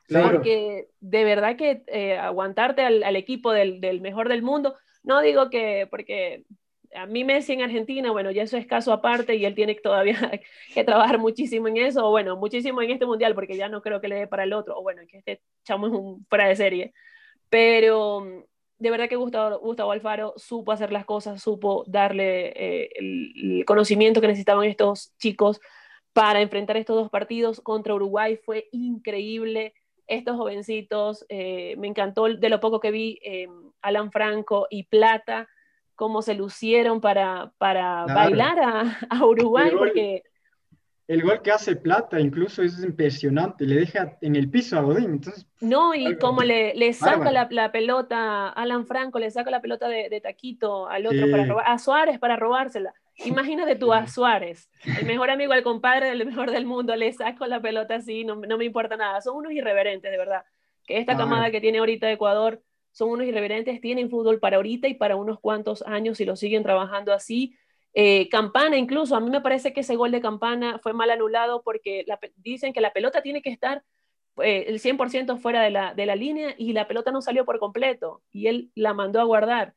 Porque 0.08 0.88
de 1.00 1.24
verdad 1.24 1.56
que 1.56 1.82
eh, 1.86 2.16
aguantarte 2.16 2.82
al, 2.82 3.16
equipo 3.16 3.52
del, 3.52 3.80
del, 3.80 4.00
mejor 4.00 4.28
del 4.28 4.42
mundo, 4.42 4.74
no 5.02 5.20
digo 5.20 5.50
que, 5.50 5.86
porque 5.90 6.44
a 6.94 7.06
mí 7.06 7.24
Messi 7.24 7.52
en 7.52 7.62
Argentina, 7.62 8.10
bueno, 8.10 8.30
ya 8.30 8.42
eso 8.42 8.56
es 8.56 8.66
caso 8.66 8.92
aparte 8.92 9.36
y 9.36 9.44
él 9.44 9.54
tiene 9.54 9.74
todavía 9.74 10.16
que 10.74 10.84
trabajar 10.84 11.18
muchísimo 11.18 11.68
en 11.68 11.76
eso, 11.76 12.06
o 12.06 12.10
bueno, 12.10 12.36
muchísimo 12.36 12.82
en 12.82 12.90
este 12.90 13.06
mundial, 13.06 13.34
porque 13.34 13.56
ya 13.56 13.68
no 13.68 13.82
creo 13.82 14.00
que 14.00 14.08
le 14.08 14.16
dé 14.16 14.26
para 14.26 14.44
el 14.44 14.52
otro, 14.52 14.78
o 14.78 14.82
bueno, 14.82 15.02
que 15.08 15.18
este 15.18 15.42
chamo 15.64 15.86
es 15.86 15.92
un 15.92 16.26
fuera 16.26 16.48
de 16.48 16.56
serie. 16.56 16.94
Pero 17.50 18.20
mm, 18.20 18.42
de 18.78 18.90
verdad 18.90 19.08
que 19.08 19.16
Gustavo, 19.16 19.58
Gustavo 19.58 19.92
Alfaro 19.92 20.34
supo 20.36 20.72
hacer 20.72 20.92
las 20.92 21.04
cosas, 21.04 21.42
supo 21.42 21.84
darle 21.86 22.48
eh, 22.56 22.90
el, 22.96 23.64
conocimiento 23.66 24.20
que 24.20 24.28
necesitaban 24.28 24.64
estos 24.64 25.14
chicos 25.18 25.60
para 26.12 26.40
enfrentar 26.40 26.76
estos 26.76 26.96
dos 26.96 27.10
partidos 27.10 27.60
contra 27.60 27.94
Uruguay. 27.94 28.38
Fue 28.44 28.68
increíble. 28.72 29.74
Estos 30.08 30.36
jovencitos, 30.36 31.24
eh, 31.28 31.76
me 31.78 31.86
encantó 31.86 32.24
de 32.24 32.48
lo 32.48 32.60
poco 32.60 32.80
que 32.80 32.90
vi, 32.90 33.20
eh, 33.22 33.48
Alan 33.82 34.10
Franco 34.10 34.66
y 34.70 34.84
Plata, 34.84 35.48
cómo 35.94 36.22
se 36.22 36.34
lucieron 36.34 37.00
para, 37.00 37.52
para 37.58 38.06
bailar 38.06 38.58
a, 38.58 38.98
a 39.10 39.24
Uruguay, 39.24 39.70
porque 39.76 40.22
el 41.08 41.22
gol 41.22 41.40
que 41.40 41.50
hace 41.50 41.74
Plata 41.74 42.20
incluso 42.20 42.62
es 42.62 42.84
impresionante, 42.84 43.64
le 43.64 43.76
deja 43.76 44.18
en 44.20 44.36
el 44.36 44.50
piso 44.50 44.78
a 44.78 44.82
Godín. 44.82 45.12
Entonces, 45.12 45.46
no, 45.60 45.94
y 45.94 46.16
como 46.18 46.42
le, 46.42 46.74
le 46.74 46.92
saca 46.92 47.32
la, 47.32 47.48
la, 47.50 47.72
pelota, 47.72 48.50
Alan 48.50 48.86
Franco 48.86 49.18
le 49.18 49.30
saca 49.30 49.50
la 49.50 49.62
pelota 49.62 49.88
de, 49.88 50.10
de 50.10 50.20
Taquito 50.20 50.86
al 50.86 51.06
otro 51.06 51.30
para 51.30 51.46
robar, 51.46 51.64
a 51.66 51.78
Suárez 51.78 52.18
para 52.18 52.36
robársela. 52.36 52.92
Imagínate 53.24 53.76
tú 53.76 53.92
a 53.92 54.06
Suárez, 54.06 54.70
el 54.98 55.06
mejor 55.06 55.30
amigo, 55.30 55.52
el 55.52 55.62
compadre 55.62 56.08
del 56.08 56.24
mejor 56.24 56.50
del 56.50 56.66
mundo, 56.66 56.94
le 56.94 57.12
saco 57.12 57.46
la 57.46 57.60
pelota 57.60 57.96
así, 57.96 58.24
no, 58.24 58.36
no 58.36 58.58
me 58.58 58.64
importa 58.64 58.96
nada. 58.96 59.20
Son 59.20 59.36
unos 59.36 59.52
irreverentes, 59.52 60.10
de 60.10 60.18
verdad. 60.18 60.44
Que 60.86 60.98
esta 60.98 61.16
camada 61.16 61.50
que 61.50 61.60
tiene 61.60 61.78
ahorita 61.78 62.10
Ecuador 62.10 62.62
son 62.92 63.10
unos 63.10 63.26
irreverentes, 63.26 63.80
tienen 63.80 64.08
fútbol 64.08 64.40
para 64.40 64.56
ahorita 64.56 64.88
y 64.88 64.94
para 64.94 65.16
unos 65.16 65.40
cuantos 65.40 65.82
años 65.82 66.20
y 66.20 66.24
lo 66.24 66.36
siguen 66.36 66.62
trabajando 66.62 67.12
así 67.12 67.54
eh, 67.94 68.28
Campana 68.28 68.76
incluso, 68.76 69.16
a 69.16 69.20
mí 69.20 69.30
me 69.30 69.40
parece 69.40 69.72
que 69.72 69.80
ese 69.80 69.96
gol 69.96 70.10
de 70.10 70.20
Campana 70.20 70.78
fue 70.78 70.92
mal 70.92 71.10
anulado 71.10 71.62
porque 71.62 72.04
dicen 72.36 72.72
que 72.72 72.80
la 72.80 72.92
pelota 72.92 73.22
tiene 73.22 73.42
que 73.42 73.50
estar 73.50 73.82
eh, 74.42 74.66
el 74.68 74.78
100% 74.78 75.36
fuera 75.38 75.62
de 75.62 75.70
la, 75.70 75.94
de 75.94 76.06
la, 76.06 76.14
línea 76.14 76.54
y 76.56 76.72
la 76.74 76.86
pelota 76.86 77.10
no 77.10 77.22
salió 77.22 77.44
por 77.44 77.58
completo 77.58 78.22
y 78.30 78.46
él 78.46 78.70
la 78.74 78.94
mandó 78.94 79.20
a 79.20 79.24
guardar. 79.24 79.74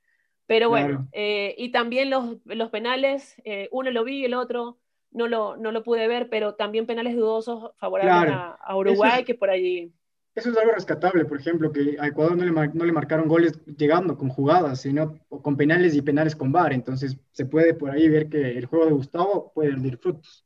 Pero 0.51 0.69
bueno, 0.69 1.07
eh, 1.13 1.55
y 1.57 1.71
también 1.71 2.09
los, 2.09 2.37
los 2.43 2.69
penales, 2.69 3.41
uno 3.71 3.89
lo 3.89 4.03
vi 4.03 4.19
y 4.19 4.25
el 4.25 4.33
otro 4.33 4.79
no 5.11 5.27
lo, 5.27 5.55
no 5.55 5.71
lo 5.71 5.81
pude 5.81 6.09
ver, 6.09 6.27
pero 6.29 6.55
también 6.55 6.85
penales 6.85 7.15
dudosos 7.15 7.71
favorables 7.77 8.33
a, 8.33 8.75
Uruguay, 8.75 9.23
que 9.23 9.33
por 9.33 9.49
allí 9.49 9.93
eso 10.33 10.49
es 10.49 10.57
algo 10.57 10.71
rescatable, 10.71 11.25
por 11.25 11.39
ejemplo, 11.39 11.71
que 11.71 11.97
a 11.99 12.07
Ecuador 12.07 12.37
no 12.37 12.45
le, 12.45 12.51
no 12.51 12.85
le 12.85 12.91
marcaron 12.91 13.27
goles 13.27 13.59
llegando 13.77 14.17
con 14.17 14.29
jugadas, 14.29 14.81
sino 14.81 15.19
con 15.27 15.57
penales 15.57 15.93
y 15.93 16.01
penales 16.01 16.37
con 16.37 16.53
VAR. 16.53 16.71
Entonces 16.71 17.17
se 17.31 17.45
puede 17.45 17.73
por 17.73 17.91
ahí 17.91 18.07
ver 18.07 18.29
que 18.29 18.57
el 18.57 18.65
juego 18.65 18.85
de 18.85 18.93
Gustavo 18.93 19.51
puede 19.53 19.71
rendir 19.71 19.97
frutos. 19.97 20.45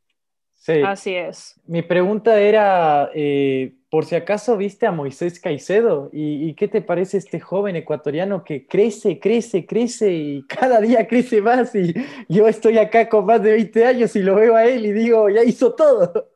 Sí. 0.54 0.82
Así 0.84 1.13
es. 1.13 1.62
Mi 1.68 1.84
pregunta 1.84 2.39
era, 2.39 3.12
eh, 3.13 3.76
por 3.95 4.03
si 4.03 4.15
acaso 4.15 4.58
viste 4.58 4.86
a 4.86 4.91
Moisés 4.91 5.39
Caicedo, 5.39 6.10
¿Y, 6.12 6.49
¿Y, 6.49 6.53
qué 6.53 6.67
te 6.67 6.81
parece 6.81 7.15
este 7.15 7.39
joven 7.39 7.77
ecuatoriano 7.77 8.43
que 8.43 8.67
crece, 8.67 9.21
crece, 9.21 9.65
crece 9.65 10.12
y 10.12 10.43
cada 10.49 10.81
día 10.81 11.08
crece 11.08 11.41
más? 11.41 11.73
Y 11.73 11.93
yo 12.27 12.45
estoy 12.49 12.77
acá 12.77 13.08
con 13.08 13.25
más 13.25 13.41
de 13.41 13.53
20 13.53 13.86
años 13.86 14.13
y 14.17 14.21
lo 14.21 14.36
veo 14.36 14.58
a 14.58 14.65
él 14.65 14.86
y 14.86 14.91
digo, 14.91 15.29
ya 15.29 15.45
hizo 15.45 15.75
todo. 15.75 16.29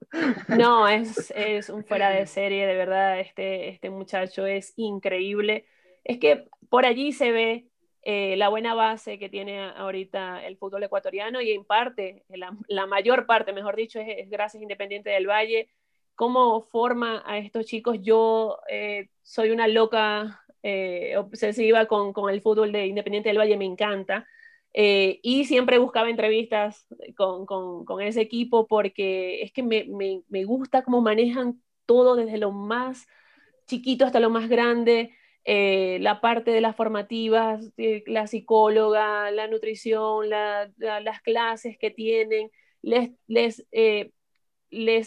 No, 0.47 0.87
es, 0.87 1.33
es 1.35 1.69
un 1.69 1.83
fuera 1.83 2.11
de 2.11 2.27
serie, 2.27 2.65
de 2.65 2.75
verdad, 2.75 3.19
este, 3.19 3.67
este 3.67 3.89
muchacho 3.89 4.45
es 4.45 4.71
increíble. 4.77 5.65
Es 6.05 6.17
que 6.17 6.45
por 6.69 6.85
allí 6.85 7.11
se 7.11 7.33
ve 7.33 7.65
eh, 8.03 8.37
la 8.37 8.47
buena 8.47 8.73
base 8.73 9.19
que 9.19 9.27
tiene 9.27 9.59
ahorita 9.59 10.47
el 10.47 10.55
fútbol 10.55 10.83
ecuatoriano 10.83 11.41
y 11.41 11.51
en 11.51 11.65
parte, 11.65 12.23
la, 12.29 12.85
mayor 12.87 13.25
parte, 13.25 13.51
mejor 13.51 13.75
dicho, 13.75 13.99
es, 13.99 14.29
gracias 14.29 14.61
a 14.61 14.63
Independiente 14.63 15.09
del 15.09 15.27
Valle. 15.27 15.67
¿Cómo 16.19 16.63
forma 16.63 17.23
a 17.25 17.37
estos 17.37 17.65
chicos? 17.65 17.99
Yo 18.01 18.57
eh, 18.69 19.07
soy 19.21 19.51
una 19.51 19.69
loca 19.69 20.41
eh, 20.63 21.15
obsesiva 21.15 21.85
con, 21.85 22.13
el 22.29 22.41
fútbol 22.41 22.73
de 22.73 22.87
Independiente 22.87 23.29
del 23.29 23.37
Valle, 23.37 23.55
me 23.55 23.63
encanta. 23.63 24.27
Eh, 24.73 25.21
y 25.23 25.45
siempre 25.45 25.77
buscaba 25.77 26.09
entrevistas 26.09 26.85
con, 27.15 27.45
con, 27.45 27.85
con, 27.85 28.01
ese 28.01 28.19
equipo 28.19 28.67
porque 28.67 29.43
es 29.43 29.53
que 29.53 29.63
me, 29.63 30.43
gusta 30.43 30.83
cómo 30.83 30.99
manejan 30.99 31.61
todo 31.85 32.17
desde 32.17 32.37
lo 32.37 32.51
más 32.51 33.07
chiquito 33.65 34.03
hasta 34.03 34.19
lo 34.19 34.29
más 34.29 34.49
grande, 34.49 35.15
eh, 35.45 35.99
la 36.01 36.19
parte 36.19 36.51
de 36.51 36.59
las 36.59 36.75
formativas, 36.75 37.71
la 37.77 38.27
psicóloga, 38.27 39.31
la 39.31 39.47
nutrición, 39.47 40.29
la, 40.29 40.69
las 40.77 41.21
clases 41.21 41.77
que 41.77 41.91
tienen, 41.91 42.51
les 42.81 43.13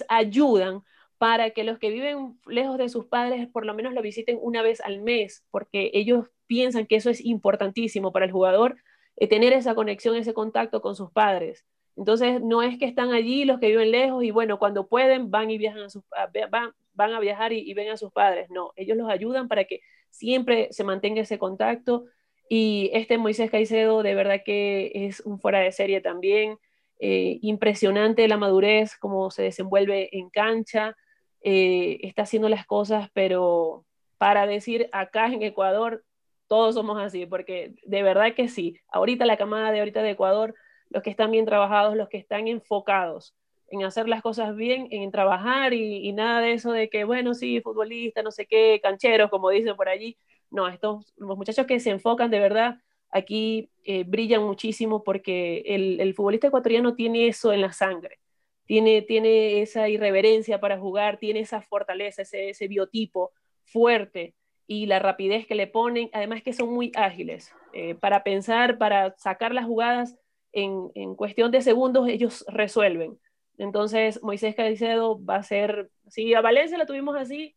ayudan 0.08 0.82
para 1.22 1.50
que 1.50 1.62
los 1.62 1.78
que 1.78 1.90
viven 1.90 2.36
lejos 2.46 2.78
de 2.78 2.88
sus 2.88 3.06
padres 3.06 3.46
por 3.46 3.64
lo 3.64 3.74
menos 3.74 3.94
lo 3.94 4.02
visiten 4.02 4.40
una 4.42 4.60
vez 4.60 4.80
al 4.80 5.00
mes, 5.00 5.44
porque 5.52 5.92
ellos 5.94 6.26
piensan 6.48 6.84
que 6.84 6.96
eso 6.96 7.10
es 7.10 7.24
importantísimo 7.24 8.10
para 8.10 8.24
el 8.24 8.32
jugador 8.32 8.74
eh, 9.14 9.28
tener 9.28 9.52
esa 9.52 9.76
conexión, 9.76 10.16
ese 10.16 10.34
contacto 10.34 10.82
con 10.82 10.96
sus 10.96 11.12
padres. 11.12 11.64
Entonces, 11.96 12.42
no 12.42 12.60
es 12.60 12.76
que 12.76 12.86
están 12.86 13.12
allí 13.12 13.44
los 13.44 13.60
que 13.60 13.68
viven 13.68 13.92
lejos 13.92 14.24
y 14.24 14.32
bueno, 14.32 14.58
cuando 14.58 14.88
pueden 14.88 15.30
van 15.30 15.48
y 15.48 15.58
viajan 15.58 15.82
a 15.84 15.90
sus, 15.90 16.02
van, 16.50 16.72
van 16.92 17.12
a 17.12 17.20
viajar 17.20 17.52
y, 17.52 17.72
ven 17.72 17.90
a 17.90 17.96
sus 17.96 18.10
padres. 18.10 18.50
No, 18.50 18.72
ellos 18.74 18.96
los 18.96 19.08
ayudan 19.08 19.46
para 19.46 19.62
que 19.62 19.78
siempre 20.10 20.72
se 20.72 20.82
mantenga 20.82 21.20
ese 21.20 21.38
contacto. 21.38 22.06
Y 22.48 22.90
este 22.94 23.16
Moisés 23.16 23.48
Caicedo, 23.48 24.02
de 24.02 24.16
verdad 24.16 24.40
que 24.44 24.90
es 24.92 25.20
un 25.20 25.38
fuera 25.38 25.60
de 25.60 25.70
serie 25.70 26.00
también. 26.00 26.58
Eh, 26.98 27.38
impresionante 27.42 28.26
la 28.26 28.38
madurez, 28.38 28.96
cómo 28.96 29.30
se 29.30 29.42
desenvuelve 29.42 30.08
en 30.18 30.28
cancha. 30.28 30.96
Eh, 31.42 31.98
está 32.02 32.22
haciendo 32.22 32.48
las 32.48 32.66
cosas, 32.66 33.10
pero 33.12 33.84
para 34.18 34.46
decir 34.46 34.88
acá 34.92 35.26
en 35.26 35.42
Ecuador 35.42 36.04
todos 36.46 36.74
somos 36.74 37.00
así, 37.00 37.26
porque 37.26 37.74
de 37.84 38.02
verdad 38.02 38.34
que 38.34 38.48
sí, 38.48 38.78
ahorita 38.88 39.24
la 39.24 39.38
camada 39.38 39.72
de 39.72 39.78
ahorita 39.80 40.02
de 40.02 40.10
Ecuador, 40.10 40.54
los 40.90 41.02
que 41.02 41.10
están 41.10 41.30
bien 41.30 41.46
trabajados, 41.46 41.96
los 41.96 42.08
que 42.08 42.18
están 42.18 42.46
enfocados 42.46 43.34
en 43.72 43.84
hacer 43.84 44.06
las 44.06 44.20
cosas 44.20 44.54
bien, 44.54 44.86
en 44.90 45.10
trabajar 45.10 45.72
y, 45.72 46.12
nada 46.12 46.42
de 46.42 46.52
eso 46.52 46.72
de 46.72 46.90
que, 46.90 47.04
bueno, 47.04 47.32
sí, 47.32 47.62
futbolista, 47.62 48.22
no 48.22 48.30
sé 48.30 48.46
qué, 48.46 48.80
cancheros, 48.82 49.30
como 49.30 49.48
dicen 49.48 49.74
por 49.76 49.88
allí. 49.88 50.18
No, 50.50 50.68
estos 50.68 51.14
los 51.16 51.38
muchachos 51.38 51.66
que 51.66 51.80
se 51.80 51.88
enfocan 51.90 52.30
de 52.30 52.38
verdad 52.38 52.76
aquí 53.10 53.70
eh, 53.84 54.04
brillan 54.04 54.42
muchísimo 54.42 55.02
porque 55.02 55.62
el, 55.66 56.00
el, 56.00 56.14
futbolista 56.14 56.48
ecuatoriano 56.48 56.94
tiene 56.94 57.28
eso 57.28 57.52
en 57.52 57.62
la 57.62 57.72
sangre, 57.72 58.20
tiene, 58.66 59.02
tiene 59.02 59.62
esa 59.62 59.88
irreverencia 59.88 60.60
para 60.60 60.78
jugar, 60.78 61.18
tiene 61.18 61.40
esa 61.40 61.62
fortaleza, 61.62 62.22
ese, 62.22 62.50
ese 62.50 62.68
biotipo 62.68 63.32
fuerte 63.64 64.34
y 64.66 64.86
la 64.86 64.98
rapidez 64.98 65.46
que 65.46 65.54
le 65.54 65.66
ponen, 65.66 66.08
además 66.12 66.42
que 66.42 66.52
son 66.52 66.72
muy 66.72 66.92
ágiles. 66.94 67.52
Eh, 67.72 67.94
para 67.94 68.22
pensar, 68.22 68.78
para 68.78 69.14
sacar 69.18 69.52
las 69.54 69.66
jugadas 69.66 70.16
en, 70.52 70.90
en, 70.94 71.14
cuestión 71.14 71.50
de 71.50 71.62
segundos, 71.62 72.08
ellos 72.08 72.44
resuelven. 72.48 73.18
Entonces, 73.58 74.22
Moisés 74.22 74.54
Caicedo 74.54 75.22
va 75.24 75.36
a 75.36 75.42
ser, 75.42 75.90
si 76.08 76.34
a 76.34 76.40
Valencia 76.40 76.78
lo 76.78 76.86
tuvimos 76.86 77.16
así, 77.16 77.54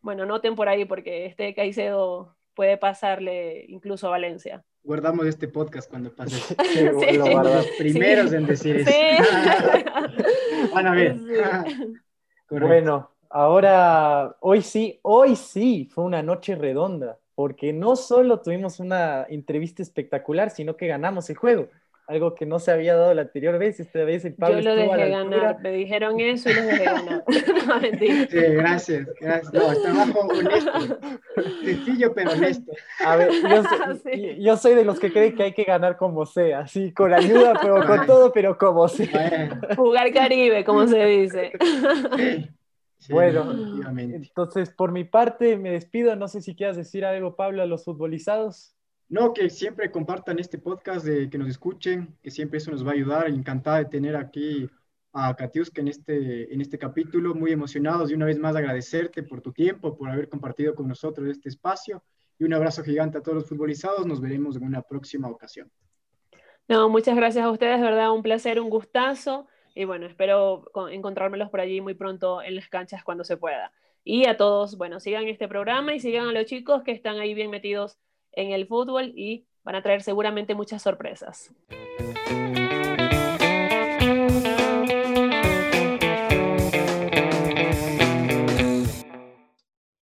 bueno, 0.00 0.26
noten 0.26 0.54
por 0.54 0.68
ahí 0.68 0.84
porque 0.84 1.26
este 1.26 1.54
Caicedo 1.54 2.36
puede 2.54 2.76
pasarle 2.76 3.64
incluso 3.68 4.06
a 4.08 4.10
Valencia. 4.10 4.64
Guardamos 4.88 5.26
este 5.26 5.48
podcast 5.48 5.90
cuando 5.90 6.10
pase. 6.10 6.56
Sí, 6.64 7.18
los 7.18 7.66
primeros 7.76 8.32
en 8.32 8.46
decir 8.46 8.76
eso. 8.76 8.90
Van 10.74 10.86
a 10.86 10.92
ver. 10.92 11.14
bueno, 12.50 13.10
Ahora, 13.28 14.34
hoy 14.40 14.62
sí, 14.62 14.98
hoy 15.02 15.36
sí 15.36 15.86
fue 15.92 16.04
una 16.04 16.22
noche 16.22 16.54
redonda, 16.54 17.18
porque 17.34 17.74
no 17.74 17.96
solo 17.96 18.40
tuvimos 18.40 18.80
una 18.80 19.26
entrevista 19.28 19.82
espectacular, 19.82 20.48
sino 20.48 20.74
que 20.78 20.86
ganamos 20.86 21.28
el 21.28 21.36
juego. 21.36 21.68
Algo 22.08 22.34
que 22.34 22.46
no 22.46 22.58
se 22.58 22.70
había 22.70 22.96
dado 22.96 23.12
la 23.12 23.22
anterior 23.22 23.58
vez. 23.58 23.78
Esta 23.80 24.02
vez 24.02 24.24
el 24.24 24.34
Pablo 24.34 24.60
Yo 24.60 24.70
lo 24.70 24.76
dejé 24.76 25.10
ganar, 25.10 25.60
me 25.60 25.72
dijeron 25.72 26.18
eso 26.18 26.48
y 26.48 26.54
lo 26.54 26.62
dejé 26.62 26.84
ganar. 26.84 27.22
no, 27.66 27.80
mentira. 27.80 28.26
Sí, 28.30 28.38
gracias, 28.54 29.08
gracias. 29.20 29.52
No, 29.52 29.82
trabajo 29.82 30.20
honesto. 30.20 30.98
Sencillo 31.62 32.14
pero 32.14 32.32
honesto. 32.32 32.72
A 33.04 33.16
ver, 33.16 33.30
yo, 34.38 34.56
soy 34.56 34.74
de 34.74 34.86
los 34.86 34.98
que 34.98 35.12
creen 35.12 35.36
que 35.36 35.42
hay 35.42 35.52
que 35.52 35.64
ganar 35.64 35.98
como 35.98 36.24
sea, 36.24 36.66
sí, 36.66 36.92
con 36.92 37.12
ayuda, 37.12 37.52
pero 37.60 37.86
con 37.86 38.06
todo, 38.06 38.32
pero 38.32 38.56
como 38.56 38.88
sea. 38.88 39.60
Jugar 39.76 40.10
Caribe, 40.10 40.64
como 40.64 40.86
se 40.86 41.04
dice. 41.04 41.52
bueno, 43.10 43.52
entonces 43.98 44.70
por 44.70 44.92
mi 44.92 45.04
parte 45.04 45.58
me 45.58 45.72
despido. 45.72 46.16
No 46.16 46.26
sé 46.26 46.40
si 46.40 46.56
quieras 46.56 46.76
decir 46.78 47.04
algo, 47.04 47.36
Pablo, 47.36 47.62
a 47.62 47.66
los 47.66 47.84
futbolizados. 47.84 48.77
No, 49.10 49.32
que 49.32 49.48
siempre 49.48 49.90
compartan 49.90 50.38
este 50.38 50.58
podcast, 50.58 51.04
de, 51.04 51.30
que 51.30 51.38
nos 51.38 51.48
escuchen, 51.48 52.14
que 52.22 52.30
siempre 52.30 52.58
eso 52.58 52.70
nos 52.70 52.86
va 52.86 52.90
a 52.90 52.94
ayudar. 52.94 53.28
Encantada 53.28 53.78
de 53.78 53.86
tener 53.86 54.16
aquí 54.16 54.68
a 55.14 55.34
Katiuska 55.34 55.80
en 55.80 55.88
este, 55.88 56.52
en 56.52 56.60
este 56.60 56.78
capítulo, 56.78 57.34
muy 57.34 57.52
emocionados 57.52 58.10
y 58.10 58.14
una 58.14 58.26
vez 58.26 58.38
más 58.38 58.54
agradecerte 58.54 59.22
por 59.22 59.40
tu 59.40 59.52
tiempo, 59.52 59.96
por 59.96 60.10
haber 60.10 60.28
compartido 60.28 60.74
con 60.74 60.86
nosotros 60.86 61.26
este 61.26 61.48
espacio 61.48 62.02
y 62.38 62.44
un 62.44 62.52
abrazo 62.52 62.84
gigante 62.84 63.16
a 63.16 63.22
todos 63.22 63.36
los 63.36 63.48
futbolizados. 63.48 64.06
Nos 64.06 64.20
veremos 64.20 64.56
en 64.56 64.64
una 64.64 64.82
próxima 64.82 65.28
ocasión. 65.28 65.70
No, 66.68 66.90
muchas 66.90 67.16
gracias 67.16 67.46
a 67.46 67.50
ustedes, 67.50 67.80
verdad, 67.80 68.12
un 68.12 68.22
placer, 68.22 68.60
un 68.60 68.68
gustazo 68.68 69.46
y 69.74 69.84
bueno, 69.84 70.04
espero 70.04 70.70
encontrármelos 70.90 71.48
por 71.48 71.60
allí 71.60 71.80
muy 71.80 71.94
pronto 71.94 72.42
en 72.42 72.56
las 72.56 72.68
canchas 72.68 73.02
cuando 73.02 73.24
se 73.24 73.38
pueda. 73.38 73.72
Y 74.04 74.26
a 74.26 74.36
todos, 74.36 74.76
bueno, 74.76 75.00
sigan 75.00 75.28
este 75.28 75.48
programa 75.48 75.94
y 75.94 76.00
sigan 76.00 76.28
a 76.28 76.32
los 76.32 76.44
chicos 76.44 76.82
que 76.82 76.92
están 76.92 77.18
ahí 77.18 77.32
bien 77.32 77.50
metidos 77.50 77.96
en 78.32 78.52
el 78.52 78.66
fútbol 78.66 79.12
y 79.16 79.46
van 79.64 79.74
a 79.74 79.82
traer 79.82 80.02
seguramente 80.02 80.54
muchas 80.54 80.82
sorpresas. 80.82 81.52